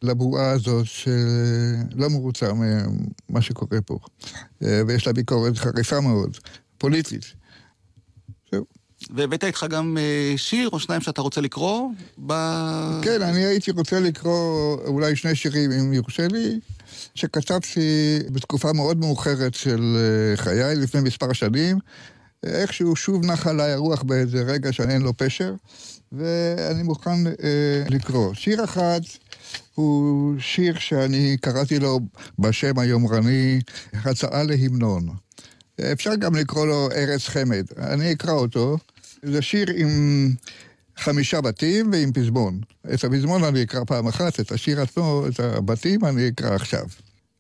לבועה 0.02 0.52
הזאת 0.52 0.86
שלא 0.86 2.10
מרוצה 2.10 2.52
ממה 2.54 3.42
שקורה 3.42 3.82
פה. 3.86 4.00
אה, 4.64 4.82
ויש 4.88 5.08
לה 5.08 5.14
ביקורת 5.14 5.58
חריפה 5.58 6.02
מאוד, 6.02 6.38
פוליטית. 6.78 7.26
זהו. 8.52 8.66
והבאת 9.16 9.44
איתך 9.44 9.66
גם 9.70 9.98
אה, 10.00 10.34
שיר 10.38 10.70
או 10.70 10.80
שניים 10.80 11.02
שאתה 11.02 11.22
רוצה 11.22 11.42
לקרוא? 11.42 11.90
ב... 12.26 12.34
כן, 13.02 13.22
אני 13.22 13.46
הייתי 13.46 13.72
רוצה 13.72 14.00
לקרוא 14.00 14.78
אולי 14.86 15.16
שני 15.16 15.36
שירים, 15.36 15.72
אם 15.72 15.94
יורשה 15.94 16.28
לי, 16.28 16.60
שכתבתי 17.16 18.20
בתקופה 18.32 18.74
מאוד 18.74 18.98
מאוחרת 18.98 19.54
של 19.54 19.98
אה, 19.98 20.38
חיי, 20.38 20.76
לפני 20.76 21.02
מספר 21.02 21.34
שנים. 21.34 21.80
איכשהו 22.44 22.96
שוב 22.96 23.26
נחה 23.26 23.50
עליי 23.50 23.72
הרוח 23.72 24.04
באיזה 24.04 24.42
רגע 24.42 24.74
שאין 24.74 25.02
לו 25.02 25.18
פשר, 25.18 25.54
ואני 26.12 26.84
מוכן 26.84 27.28
אה, 27.28 27.84
לקרוא. 27.90 28.34
שיר 28.34 28.64
אחד 28.64 29.02
הוא 29.76 30.34
שיר 30.40 30.80
שאני 30.80 31.38
קראתי 31.42 31.80
לו 31.80 32.00
בשם 32.40 32.80
היומרני, 32.80 33.60
הצעה 33.94 34.44
להמנון. 34.44 35.10
אפשר 35.92 36.16
גם 36.16 36.36
לקרוא 36.36 36.66
לו 36.68 36.90
ארץ 36.92 37.28
חמד. 37.28 37.66
אני 37.78 38.12
אקרא 38.12 38.34
אותו. 38.34 38.78
זה 39.24 39.42
שיר 39.42 39.68
עם 39.76 39.90
חמישה 40.98 41.42
בתים 41.42 41.92
ועם 41.92 42.12
פזמון. 42.14 42.62
את 42.94 43.04
הפזמון 43.04 43.44
אני 43.44 43.64
אקרא 43.64 43.84
פעם 43.88 44.08
אחת, 44.08 44.40
את 44.40 44.52
השיר 44.52 44.82
עצמו, 44.82 45.24
את 45.28 45.40
הבתים, 45.40 46.06
אני 46.06 46.28
אקרא 46.28 46.56
עכשיו. 46.56 46.86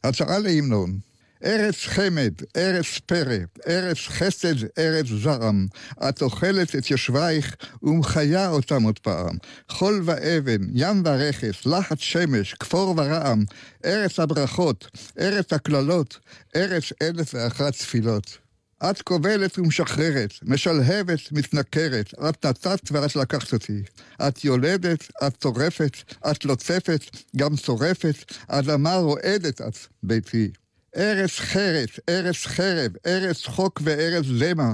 הצעה 0.03 0.39
להמנון. 0.39 1.09
ארץ 1.43 1.75
חמד, 1.85 2.33
ארץ 2.57 2.99
פרא, 3.05 3.37
ארץ 3.67 3.97
חסד, 3.97 4.55
ארץ 4.77 5.05
זעם. 5.23 5.67
את 6.09 6.21
אוכלת 6.21 6.75
את 6.75 6.91
יושבייך 6.91 7.55
ומחיה 7.83 8.49
אותם 8.49 8.83
עוד 8.83 8.99
פעם. 8.99 9.37
חול 9.69 10.01
ואבן, 10.05 10.61
ים 10.73 11.01
ורכס, 11.05 11.65
לחץ 11.65 11.99
שמש, 11.99 12.53
כפור 12.53 12.95
ורעם. 12.97 13.43
ארץ 13.85 14.19
הברכות, 14.19 14.87
ארץ 15.19 15.53
הקללות, 15.53 16.19
ארץ 16.55 16.83
אלף 17.01 17.33
ואחת 17.33 17.73
תפילות. 17.73 18.37
את 18.89 19.01
כובלת 19.01 19.59
ומשחררת, 19.59 20.33
משלהבת, 20.43 21.31
מתנכרת, 21.31 22.13
את 22.29 22.45
נתת 22.45 22.91
ואת 22.91 23.15
לקחת 23.15 23.53
אותי. 23.53 23.81
את 24.27 24.45
יולדת, 24.45 25.11
את 25.27 25.35
טורפת, 25.35 25.97
את 26.31 26.45
לוצפת, 26.45 27.01
גם 27.35 27.57
שורפת, 27.57 28.33
אדמה 28.47 28.95
רועדת 28.95 29.61
את, 29.61 29.77
ביתי. 30.03 30.51
ארץ 30.97 31.39
חרט, 31.39 31.89
ארץ 32.09 32.45
חרב, 32.45 32.91
ארץ 33.07 33.45
חוק 33.45 33.81
וארץ 33.83 34.25
זמע. 34.25 34.73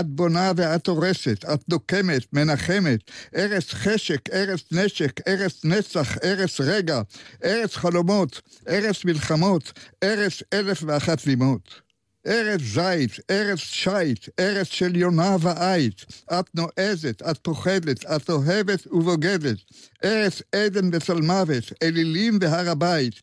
את 0.00 0.06
בונה 0.06 0.52
ואת 0.56 0.86
הורסת, 0.86 1.44
את 1.54 1.68
נוקמת, 1.68 2.32
מנחמת. 2.32 3.00
ארץ 3.36 3.72
חשק, 3.72 4.20
ארץ 4.32 4.60
נשק, 4.72 5.28
ארץ 5.28 5.64
נצח, 5.64 6.18
ארץ 6.24 6.60
רגע. 6.60 7.02
ארץ 7.44 7.76
חלומות, 7.76 8.40
ארץ 8.68 9.04
מלחמות, 9.04 9.72
ארץ 10.02 10.42
אלף 10.52 10.82
ואחת 10.86 11.26
לימות. 11.26 11.84
ארץ 12.26 12.60
זית, 12.60 13.10
ארץ 13.30 13.58
שיט, 13.58 14.28
ארץ 14.40 14.66
של 14.66 14.96
יונה 14.96 15.36
ועית. 15.40 16.04
את 16.32 16.46
נועזת, 16.54 17.22
את 17.30 17.38
פוחדת, 17.42 18.04
את 18.04 18.30
אוהבת 18.30 18.86
ובוגדת. 18.86 19.56
ארץ 20.04 20.42
עדן 20.54 20.90
וצלמוות, 20.92 21.72
אלילים 21.82 22.38
והר 22.40 22.70
הבית. 22.70 23.14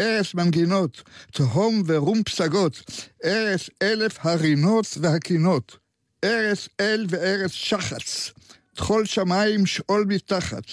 ארץ 0.00 0.34
מנגינות, 0.34 1.02
תהום 1.32 1.82
ורום 1.86 2.22
פסגות. 2.22 2.82
ארץ 3.24 3.70
אלף 3.82 4.18
הרינות 4.20 4.86
והקינות. 5.00 5.76
ארץ 6.24 6.68
אל 6.80 7.06
וארץ 7.08 7.50
שחץ. 7.50 8.30
טחול 8.74 9.04
שמיים 9.06 9.66
שאול 9.66 10.04
מתחת. 10.08 10.64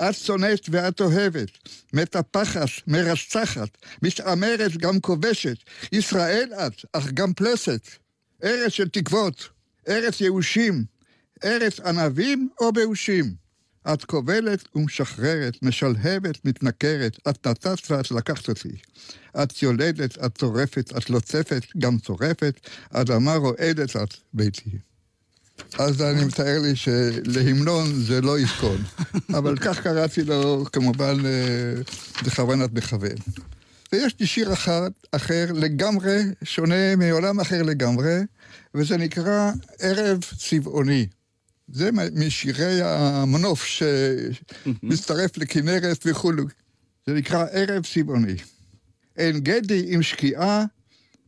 את 0.00 0.14
שונאת 0.14 0.68
ואת 0.70 1.00
אוהבת. 1.00 1.48
מטפחת, 1.92 2.68
מרצחת, 2.86 3.68
מתעמרת 4.02 4.76
גם 4.76 5.00
כובשת. 5.00 5.56
ישראל 5.92 6.48
את, 6.66 6.84
אך 6.92 7.12
גם 7.12 7.32
פלסת. 7.32 7.88
ארץ 8.44 8.72
של 8.72 8.88
תקוות, 8.88 9.48
ארץ 9.88 10.20
ייאושים, 10.20 10.84
ארץ 11.44 11.80
ענבים 11.80 12.48
או 12.60 12.72
באושים. 12.72 13.45
את 13.92 14.04
כובלת 14.04 14.68
ומשחררת, 14.76 15.62
משלהבת, 15.62 16.44
מתנכרת, 16.44 17.18
את 17.28 17.46
נתת 17.46 17.90
ואת 17.90 18.10
לקחת 18.10 18.48
אותי. 18.48 18.76
את 19.42 19.62
יולדת, 19.62 20.18
את 20.24 20.38
טורפת, 20.38 20.92
את 20.96 21.10
לוצפת, 21.10 21.62
גם 21.78 21.98
צורפת, 21.98 22.60
אדמה 22.90 23.34
רועדת 23.34 23.96
את 23.96 24.14
ביתי. 24.34 24.78
אז 25.78 26.02
אני 26.02 26.24
מתאר 26.24 26.58
לי 26.62 26.76
שלהמנון 26.76 27.92
זה 27.92 28.20
לא 28.20 28.38
יזכון, 28.38 28.82
אבל 29.38 29.58
כך 29.58 29.80
קראתי 29.80 30.24
לו 30.24 30.64
כמובן 30.72 31.26
אה, 31.26 31.82
בכוונת 32.24 32.72
מכוון. 32.72 33.16
ויש 33.92 34.16
לי 34.20 34.26
שיר 34.26 34.52
אחד 34.52 34.90
אחר 35.12 35.46
לגמרי, 35.54 36.22
שונה 36.44 36.96
מעולם 36.96 37.40
אחר 37.40 37.62
לגמרי, 37.62 38.20
וזה 38.74 38.96
נקרא 38.96 39.52
ערב 39.80 40.20
צבעוני. 40.38 41.06
זה 41.68 41.90
משירי 42.12 42.82
המנוף 42.82 43.64
שמצטרף 43.64 45.38
לכנרת 45.38 46.06
וכולו. 46.06 46.44
זה 47.06 47.14
נקרא 47.14 47.46
ערב 47.52 47.84
צבעוני. 47.94 48.34
אין 49.16 49.40
גדי 49.40 49.84
עם 49.88 50.02
שקיעה 50.02 50.64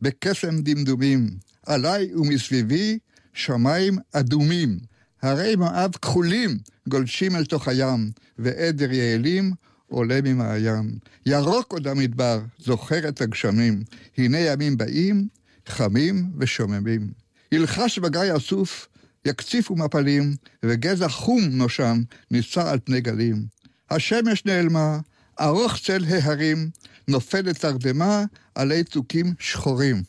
בקסם 0.01 0.61
דמדומים, 0.61 1.29
עליי 1.65 2.15
ומסביבי 2.15 2.99
שמיים 3.33 3.97
אדומים. 4.13 4.79
הרי 5.21 5.55
מואב 5.55 5.91
כחולים 6.01 6.57
גולשים 6.87 7.35
אל 7.35 7.45
תוך 7.45 7.67
הים, 7.67 8.11
ועדר 8.39 8.91
יעלים 8.91 9.51
עולה 9.87 10.19
ממעיין. 10.23 10.97
ירוק 11.25 11.71
עוד 11.73 11.87
המדבר, 11.87 12.41
זוכר 12.59 13.07
את 13.07 13.21
הגשמים. 13.21 13.83
הנה 14.17 14.39
ימים 14.39 14.77
באים, 14.77 15.27
חמים 15.67 16.31
ושוממים. 16.39 17.11
ילחש 17.51 17.99
בגיא 17.99 18.37
אסוף, 18.37 18.87
יקציפו 19.25 19.75
מפלים, 19.75 20.35
וגזע 20.65 21.07
חום 21.09 21.41
נושם 21.43 22.01
נישא 22.31 22.69
על 22.69 22.79
פני 22.83 23.01
גלים. 23.01 23.45
השמש 23.89 24.45
נעלמה, 24.45 24.99
ארוך 25.39 25.77
צל 25.83 26.05
ההרים, 26.09 26.69
נופלת 27.07 27.57
תרדמה 27.57 28.23
עלי 28.55 28.83
צוקים 28.83 29.33
שחורים. 29.39 30.03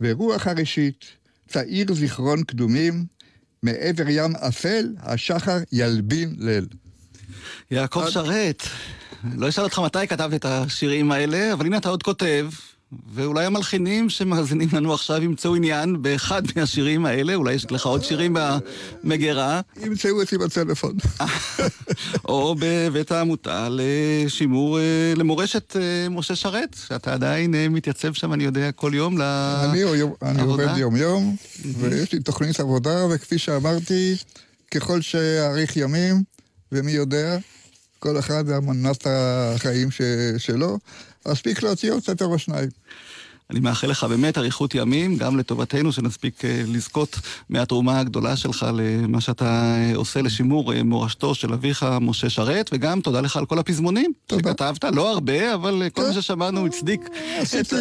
ורוח 0.00 0.46
הראשית, 0.46 1.04
תאיר 1.46 1.94
זיכרון 1.94 2.42
קדומים, 2.42 3.04
מעבר 3.62 4.08
ים 4.08 4.36
אפל, 4.36 4.94
השחר 4.98 5.58
ילבין 5.72 6.34
ליל. 6.38 6.66
יעקב 7.70 8.04
שרת, 8.08 8.62
לא 9.36 9.48
אשאל 9.48 9.64
אותך 9.64 9.78
מתי 9.78 10.06
כתבת 10.06 10.34
את 10.34 10.44
השירים 10.44 11.12
האלה, 11.12 11.52
אבל 11.52 11.66
הנה 11.66 11.76
אתה 11.76 11.88
עוד 11.88 12.02
כותב, 12.02 12.50
ואולי 13.14 13.44
המלחינים 13.44 14.10
שמאזינים 14.10 14.68
לנו 14.72 14.94
עכשיו 14.94 15.22
ימצאו 15.22 15.54
עניין 15.54 16.02
באחד 16.02 16.42
מהשירים 16.56 17.06
האלה, 17.06 17.34
אולי 17.34 17.54
יש 17.54 17.72
לך 17.72 17.86
עוד 17.86 18.04
שירים 18.04 18.36
במגירה. 19.02 19.60
ימצאו 19.82 20.20
אותי 20.20 20.38
בטלפון. 20.38 20.96
או 22.28 22.54
בבית 22.58 23.12
העמותה 23.12 23.68
לשימור, 23.70 24.78
אה, 24.78 25.12
למורשת 25.16 25.76
אה, 25.76 26.08
משה 26.08 26.36
שרת, 26.36 26.76
שאתה 26.88 27.12
עדיין 27.12 27.54
אה, 27.54 27.68
מתייצב 27.68 28.12
שם, 28.12 28.32
אני 28.32 28.44
יודע, 28.44 28.72
כל 28.72 28.92
יום 28.94 29.18
לעבודה. 29.18 29.72
אני 30.22 30.42
עובד 30.42 30.76
יום-יום, 30.76 31.36
ויש 31.78 32.12
לי 32.12 32.20
תוכנית 32.20 32.60
עבודה, 32.60 33.06
וכפי 33.10 33.38
שאמרתי, 33.38 34.16
ככל 34.70 35.00
שאאריך 35.00 35.76
ימים, 35.76 36.22
ומי 36.72 36.92
יודע, 36.92 37.38
כל 37.98 38.18
אחד 38.18 38.44
והמנת 38.46 39.06
החיים 39.06 39.90
ש... 39.90 40.00
שלו, 40.38 40.78
מספיק 41.30 41.62
להוציא 41.62 41.92
עוד 41.92 42.02
ספר 42.02 42.24
או 42.24 42.38
שניים. 42.38 42.68
אני 43.50 43.60
מאחל 43.60 43.86
לך 43.86 44.04
באמת 44.04 44.38
אריכות 44.38 44.74
ימים, 44.74 45.16
גם 45.16 45.36
לטובתנו, 45.36 45.92
שנספיק 45.92 46.44
אה, 46.44 46.62
לזכות 46.66 47.18
מהתרומה 47.48 48.00
הגדולה 48.00 48.36
שלך 48.36 48.66
למה 48.72 49.20
שאתה 49.20 49.44
אה, 49.44 49.92
עושה 49.94 50.22
לשימור 50.22 50.72
אה, 50.72 50.82
מורשתו 50.82 51.34
של 51.34 51.52
אביך 51.52 51.86
משה 52.00 52.30
שרת, 52.30 52.70
וגם 52.72 53.00
תודה 53.00 53.20
לך 53.20 53.36
על 53.36 53.46
כל 53.46 53.58
הפזמונים 53.58 54.12
תודה. 54.26 54.50
שכתבת, 54.50 54.84
לא 54.84 55.10
הרבה, 55.10 55.54
אבל 55.54 55.82
כל 55.92 56.02
מה 56.02 56.12
ששמענו 56.12 56.66
הצדיק 56.66 57.00
את 57.60 57.72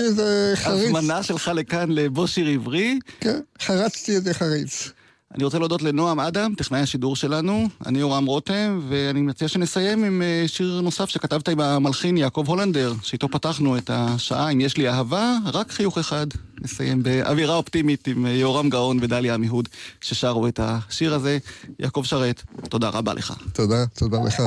ההזמנה 0.66 1.24
שלך 1.24 1.52
לכאן 1.56 1.92
לבושיר 1.92 2.48
עברי. 2.48 3.00
כן, 3.20 3.40
חרצתי 3.62 4.16
איזה 4.16 4.34
חריץ. 4.34 4.90
אני 5.34 5.44
רוצה 5.44 5.60
להודות 5.60 5.82
לנועם 5.82 6.20
אדם, 6.20 6.54
טכנאי 6.58 6.80
השידור 6.80 7.16
שלנו, 7.16 7.68
אני 7.86 8.00
יורם 8.00 8.26
רותם, 8.26 8.80
ואני 8.90 9.22
מציע 9.22 9.48
שנסיים 9.48 10.04
עם 10.04 10.22
אה, 10.22 10.44
שיר 10.48 10.82
נוסף 10.84 11.10
שכתבת 11.10 11.50
עם 11.50 11.60
המלחין 11.60 12.18
יעקב 12.18 12.44
הולנדר, 12.48 12.94
שאיתו 13.02 13.30
פתחנו 13.30 13.78
את 13.78 13.90
השעה, 13.94 14.50
אם 14.50 14.62
יש 14.62 14.78
לי 14.78 14.90
אהבה, 14.90 15.38
רק 15.54 15.72
חיוך 15.72 15.98
אחד. 15.98 16.28
נסיים 16.62 17.04
באווירה 17.04 17.56
אופטימית 17.56 18.08
עם 18.08 18.26
אה, 18.26 18.32
יורם 18.32 18.70
גאון 18.70 18.98
ודליה 19.02 19.34
עמיהוד, 19.34 19.70
ששרו 20.02 20.48
את 20.48 20.60
השיר 20.64 21.14
הזה. 21.14 21.38
יעקב 21.80 22.04
שרת, 22.04 22.44
תודה 22.70 22.90
רבה 22.90 23.14
לך. 23.14 23.34
תודה, 23.54 23.86
תודה 23.86 24.18
לך. 24.28 24.42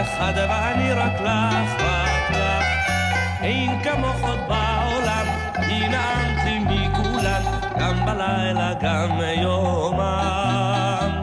אחד 0.00 0.32
ואני 0.36 0.92
רק 0.92 1.20
לך, 1.20 1.82
רק 1.82 2.30
לך. 2.30 2.66
אין 3.42 3.82
כמוך 3.82 4.20
עוד 4.22 4.38
בעולם, 4.48 5.26
כי 5.54 5.88
נעמת 5.88 6.44
לי 6.44 6.58
מכולן, 6.58 7.42
גם 7.78 8.06
בלילה, 8.06 8.72
גם 8.80 9.20
יומם. 9.42 11.22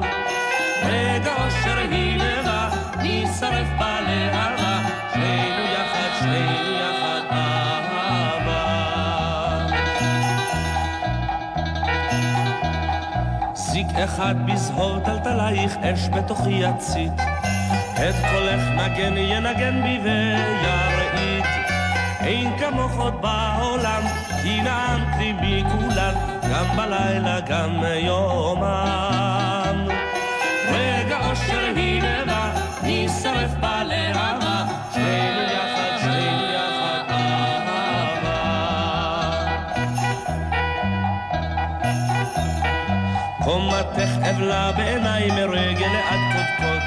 רגע 0.83 1.33
אושר 1.45 1.77
הנה 1.91 2.43
בא, 2.45 2.69
נשרף 3.03 3.67
בלהבה, 3.79 4.79
שנינו 5.13 5.63
יחד, 5.73 6.09
שנינו 6.19 6.71
יחד, 6.73 7.21
אהבה. 7.31 8.63
זיק 13.53 13.87
אחד 14.03 14.35
בזהור 14.45 14.99
טלטלייך, 14.99 15.77
אש 15.77 16.09
בתוכי 16.09 16.51
יצית. 16.51 17.36
את 17.97 18.15
קולך 18.31 18.61
נגן 18.77 19.17
ינגן 19.17 19.83
בי 19.83 19.99
וירעיד. 20.03 21.45
אין 22.19 22.57
כמוך 22.59 22.97
עוד 22.97 23.21
בעולם, 23.21 24.03
כי 24.43 24.61
נעמת 24.61 25.17
לי 25.17 25.33
מכולן, 25.33 26.13
גם 26.51 26.77
בלילה, 26.77 27.39
גם 27.39 27.83
יומם. 27.95 29.87
רגע 30.71 31.17
אושר 31.29 31.73
הנה 31.75 32.25
בא, 32.25 32.51
נשרף 32.83 33.51
בלהבה. 33.59 34.63
קומתך 43.43 44.09
אבלה 44.29 44.71
בעיניי 44.71 45.31
מרגל 45.31 45.95
עד 46.09 46.19
קודקוד, 46.33 46.81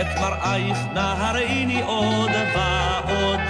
את 0.00 0.06
מראייך 0.20 0.78
נא 0.94 1.14
הראיני 1.18 1.82
עוד 1.82 2.30
ועוד. 2.54 3.40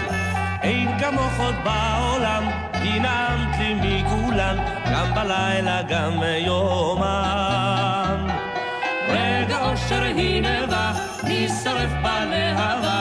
אין 0.62 0.99
כמוך 0.99 1.38
עוד 1.38 1.55
בעולם, 1.64 2.51
כי 2.82 2.99
נעמת 3.01 3.59
לי 3.59 3.74
מכולן, 3.74 4.57
גם 4.93 5.14
בלילה, 5.14 5.82
גם 5.82 6.22
יומם. 6.47 8.26
רגע 9.09 9.59
אושר 9.61 10.03
הנה 10.03 10.66
בא, 10.66 10.93
נשרף 11.24 11.90
בלהבה, 12.03 12.91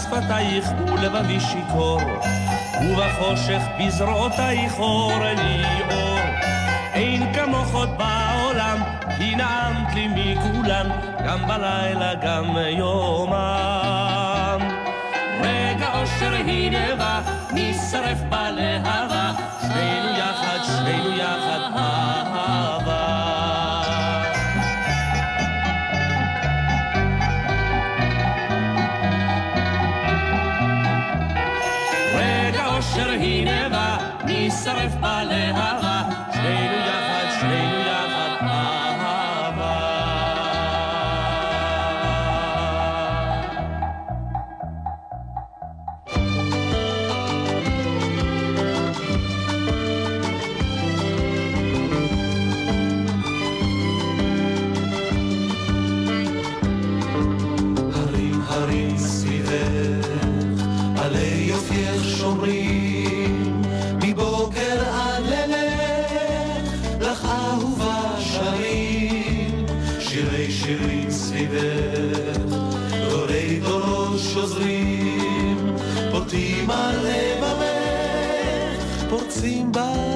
אחת 0.00 0.12
משפתייך 0.12 0.72
ולבבי 0.92 1.40
שיכור, 1.40 2.00
ובחושך 2.82 3.62
בזרועותייך 3.78 4.78
אור 4.78 5.18
לי 5.18 5.82
אור. 5.90 6.18
אין 6.92 7.32
כמוך 7.34 7.74
עוד 7.74 7.88
בעולם, 7.98 8.78
כי 9.16 9.36
נעמת 9.36 9.94
לי 9.94 10.08
מכולן, 10.08 10.88
גם 11.26 11.48
בלילה, 11.48 12.14
גם 12.14 12.56
יומם. 12.78 14.60
רגע 15.42 16.00
אושר 16.00 16.34
הנה 16.34 16.96
בא, 16.96 17.20
נשרף 17.52 18.18
בלהבה, 18.28 19.32
שנינו 19.60 20.18
יחד, 20.18 20.58
שנינו 20.66 21.16
יחד, 21.16 21.60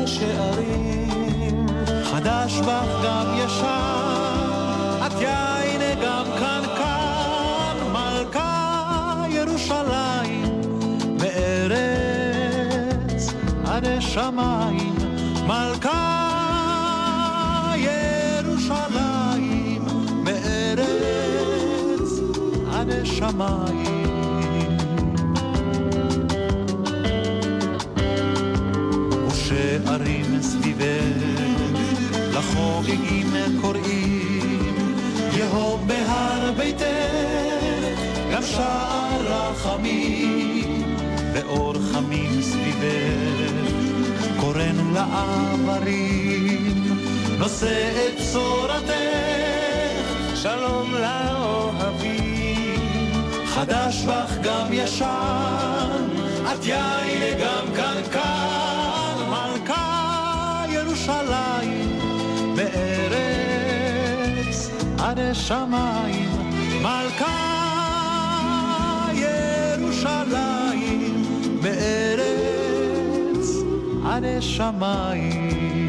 בשערים, 0.05 1.67
חדש 2.05 2.61
בך 2.61 3.05
גם 3.05 3.27
ישן, 3.39 5.01
את 5.07 5.21
יין 5.21 5.99
גם 6.03 6.25
כאן 6.39 6.63
כאן, 6.77 7.77
מלכה 7.93 9.25
ירושלים, 9.29 10.61
מארץ 11.21 13.23
עד 13.67 13.87
השמיים, 13.87 14.95
מלכה 15.47 16.21
ירושלים, 18.45 19.83
מארץ 20.25 22.11
עד 22.73 22.91
השמיים. 22.91 23.94
ושערים 29.95 30.43
סביבך. 30.43 31.55
לחוגגים 32.33 33.33
קוראים, 33.61 34.75
יהום 35.33 35.87
בהר 35.87 36.53
ביתך, 36.57 36.85
גם 38.33 38.43
שער 38.43 39.21
רחמים, 39.21 40.83
ואור 41.33 41.75
חמים 41.93 42.43
סביבך, 42.43 43.71
קורן 44.41 44.93
לעברים, 44.95 46.85
נושא 47.39 47.91
את 47.91 48.21
בשורתך, 48.21 48.93
שלום 50.35 50.95
לאוהבים, 50.95 52.81
חדש 53.47 54.05
בך 54.05 54.33
גם 54.43 54.67
ישן, 54.73 56.09
את 56.53 56.67
יין 56.67 57.39
גם 57.39 57.65
מלכה 57.73 58.54
ירושלים, 61.05 61.99
בארץ 62.57 63.91
עד 64.99 65.19
השמיים, 65.19 66.31
מלכה 66.83 67.41
ירושלים, 69.79 71.23
בארץ 71.63 73.49
עד 74.07 74.25
השמיים. 74.25 75.89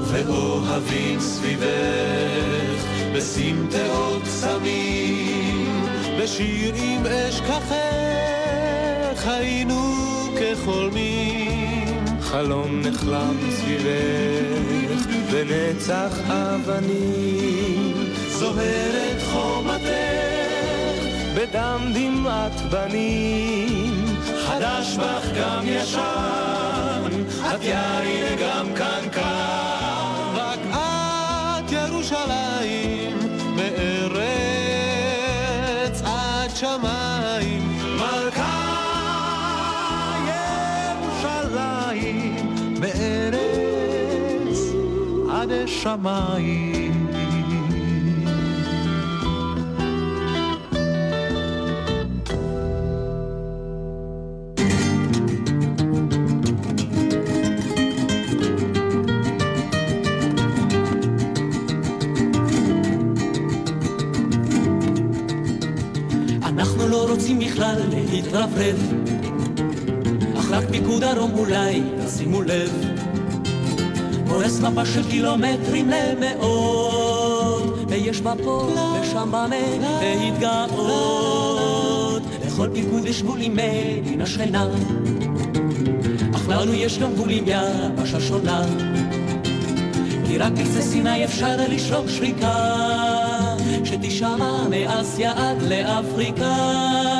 ואוהבים 0.00 1.20
סביבך, 1.20 2.84
בסמטאות 3.16 4.22
קסמים, 4.22 5.86
בשיר 6.22 6.74
עם 6.74 7.06
אש 7.06 7.40
כחך, 7.40 9.26
היינו 9.26 10.01
כחולמים. 10.62 12.04
חלום 12.20 12.80
נחלם 12.80 13.36
סביבך, 13.50 15.06
בנצח 15.32 16.18
אבנים, 16.30 17.92
זוהרת 18.28 19.22
חומתך, 19.32 19.86
בדם 21.36 21.92
דמעת 21.94 22.60
בנים. 22.70 24.06
חדש 24.46 24.96
בך 24.96 25.26
גם 25.40 25.60
ישן, 25.64 27.10
את 27.54 27.62
יין 27.64 28.38
גם 28.40 28.74
כאן, 28.74 29.08
שמיים. 45.82 47.06
אנחנו 66.42 66.88
לא 66.88 67.06
להתרברב, 68.10 68.76
אך 70.38 70.50
רק 70.50 70.64
פיקוד 70.70 71.04
דרום 71.04 71.30
אולי, 71.34 71.82
תשימו 72.06 72.42
לב, 72.42 72.91
פורס 74.32 74.60
מפה 74.60 74.86
של 74.86 75.10
קילומטרים 75.10 75.90
למאות, 75.90 77.78
ויש 77.88 78.20
בה 78.20 78.32
פה 78.44 78.68
ושם 79.02 79.28
במה 79.28 79.46
להתגאות. 80.02 82.22
לכל 82.46 82.68
פיקוד 82.74 83.06
יש 83.06 83.22
גבול 83.22 83.40
עם 83.40 83.56
מדינה 83.56 84.26
שכנה, 84.26 84.66
אך 86.34 86.48
לנו 86.48 86.72
יש 86.72 86.98
גם 86.98 87.12
גבול 87.12 87.30
עם 87.30 87.44
יבשה 87.46 88.20
שונה. 88.20 88.62
כי 90.26 90.38
רק 90.38 90.52
בקצה 90.52 90.82
סיני 90.82 91.24
אפשר 91.24 91.56
לשרוק 91.68 92.08
שריקה, 92.08 92.54
שתישמע 93.84 94.68
מאסיה 94.68 95.32
עד 95.36 95.62
לאפריקה. 95.62 97.11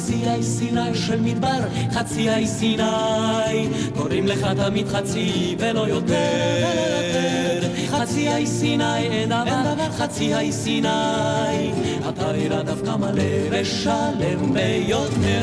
חצי 0.00 0.26
האי 0.26 0.42
סיני 0.42 0.94
של 0.94 1.20
מדבר, 1.20 1.60
חצי 1.92 2.30
האי 2.30 2.46
סיני, 2.46 3.68
קוראים 3.96 4.26
לך 4.26 4.46
תמיד 4.56 4.88
חצי 4.88 5.56
ולא 5.58 5.88
יותר. 5.88 7.68
חצי 7.88 8.28
האי 8.28 8.46
סיני 8.46 8.98
אין 8.98 9.28
דבר, 9.28 9.88
חצי 9.98 10.34
האי 10.34 10.52
סיני, 10.52 11.72
אתה 12.08 12.32
נראה 12.32 12.62
דווקא 12.62 12.96
מלא 12.96 13.22
ושלם 13.50 14.54
ביותר. 14.54 15.42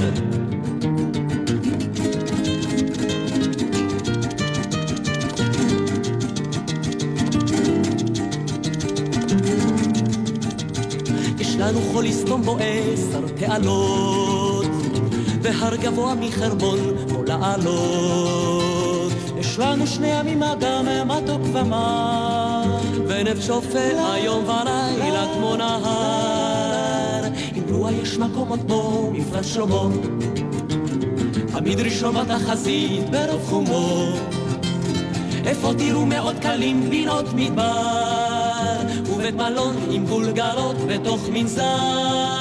לנו 11.68 11.82
חול 11.82 12.06
לסתום 12.06 12.42
בו 12.42 12.58
עשר 12.62 13.22
תעלות, 13.40 14.47
והר 15.48 15.76
גבוה 15.76 16.16
מחרבון 16.16 16.80
או 17.16 17.24
לעלות. 17.24 19.14
יש 19.40 19.60
לנו 19.60 19.88
שני 19.88 20.08
ימים 20.08 20.44
אדם 20.44 20.86
מתוק 21.06 21.42
ומה, 21.54 22.64
ונפט 23.08 23.42
שופט 23.42 23.96
היום 24.14 24.44
ולילה 24.44 25.26
כמו 25.34 25.56
נהר. 25.56 27.24
עם 27.56 27.64
רוח 27.70 27.90
יש 28.02 28.18
מקומות 28.18 28.60
כמו 28.68 29.12
מפרש 29.14 29.54
שלמה, 29.54 29.90
תמיד 31.52 31.80
ראשון 31.80 32.16
בתחזית 32.16 33.10
ברוב 33.10 33.42
חומו. 33.50 34.08
איפה 35.46 35.74
תראו 35.78 36.06
מאות 36.06 36.36
קלים 36.42 36.88
פינות 36.90 37.26
מדבר, 37.34 38.78
ובית 39.10 39.36
מלון 39.36 39.76
עם 39.92 40.06
גולגלות 40.06 40.76
בתוך 40.88 41.30
מנזר. 41.30 42.37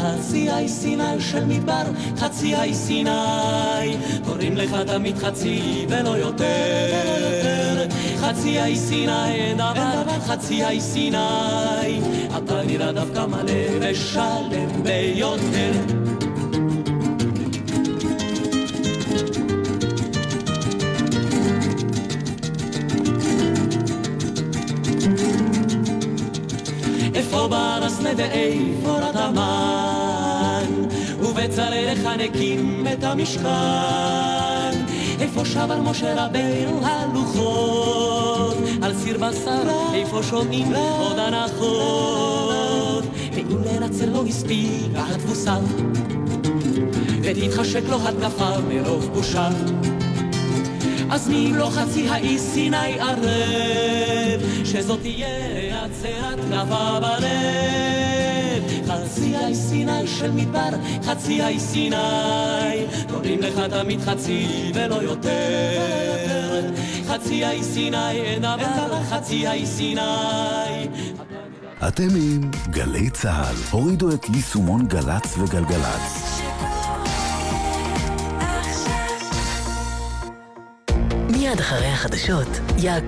חצי 0.00 0.50
האי 0.50 0.68
סיני 0.68 1.20
של 1.20 1.44
מדבר, 1.44 1.82
חצי 2.16 2.54
האי 2.54 2.74
סיני, 2.74 3.96
קוראים 4.24 4.56
לך 4.56 4.76
תמיד 4.86 5.18
חצי 5.18 5.86
ולא 5.88 6.18
יותר. 6.18 7.86
חצי 8.20 8.58
האי 8.58 8.76
סיני 8.76 9.32
אין 9.34 9.56
דבר, 9.56 10.02
חצי 10.26 10.64
האי 10.64 10.80
סיני, 10.80 12.00
אתה 12.36 12.62
נראה 12.66 12.92
דווקא 12.92 13.26
מלא 13.26 13.52
ושלם 13.80 14.82
ביותר. 14.82 15.72
איפה 27.14 27.48
ברסנה 27.48 28.10
ואיפה 28.16 28.98
רתמן, 28.98 29.89
ובצלאל 31.50 31.94
חנקים 32.04 32.86
את 32.92 33.04
המשכן. 33.04 34.84
איפה 35.20 35.44
שבר 35.44 35.80
משה 35.80 36.24
רבינו 36.24 36.86
הלוחות, 36.86 38.56
על 38.82 38.94
סיר 38.94 39.18
בשר, 39.18 39.62
איפה 39.94 40.22
שומעים 40.22 40.74
עוד 40.74 41.18
הנחות. 41.18 43.04
ואם 43.32 43.58
לנצל 43.64 44.06
לא 44.06 44.24
הספיקה 44.28 45.04
התבוסה, 45.14 45.56
ותתחשק 47.22 47.82
לו 47.88 47.98
התקפה 48.08 48.50
מרוב 48.68 49.10
בושה. 49.14 49.48
אז 51.10 51.28
מי 51.28 51.52
לא 51.56 51.70
חצי 51.70 52.08
האי 52.08 52.38
סיני 52.38 53.00
ערב, 53.00 54.40
שזאת 54.64 55.00
תהיה 55.00 55.84
עצרת 55.84 56.38
כפה 56.38 57.00
בלב. 57.00 58.09
חצי 59.10 59.36
האי 59.36 59.54
סיני 59.54 60.06
של 60.06 60.30
מדבר, 60.30 60.68
חצי 61.02 61.42
האי 61.42 61.60
סיני, 61.60 61.96
קוראים 63.12 63.40
לך 63.40 63.58
תמיד 63.70 64.00
חצי 64.00 64.46
ולא 64.74 64.94
יותר. 64.94 66.70
חצי 67.08 67.44
האי 67.44 67.62
סיני 67.62 68.10
אין 68.10 68.38
דבר, 68.38 69.02
חצי 69.10 69.46
האי 69.46 69.66
סיני. 69.66 70.88
אתם 71.88 72.08
עם 72.16 72.50
גלי 72.70 73.10
צה"ל. 73.10 73.56
הורידו 73.70 74.10
את 74.14 74.26
יישומון 74.34 74.86
גל"צ 74.86 75.38
וגלגלצ. 75.38 76.40
מיד 81.30 81.60
אחרי 81.60 81.86
החדשות, 81.86 82.48
יעקב 82.78 83.06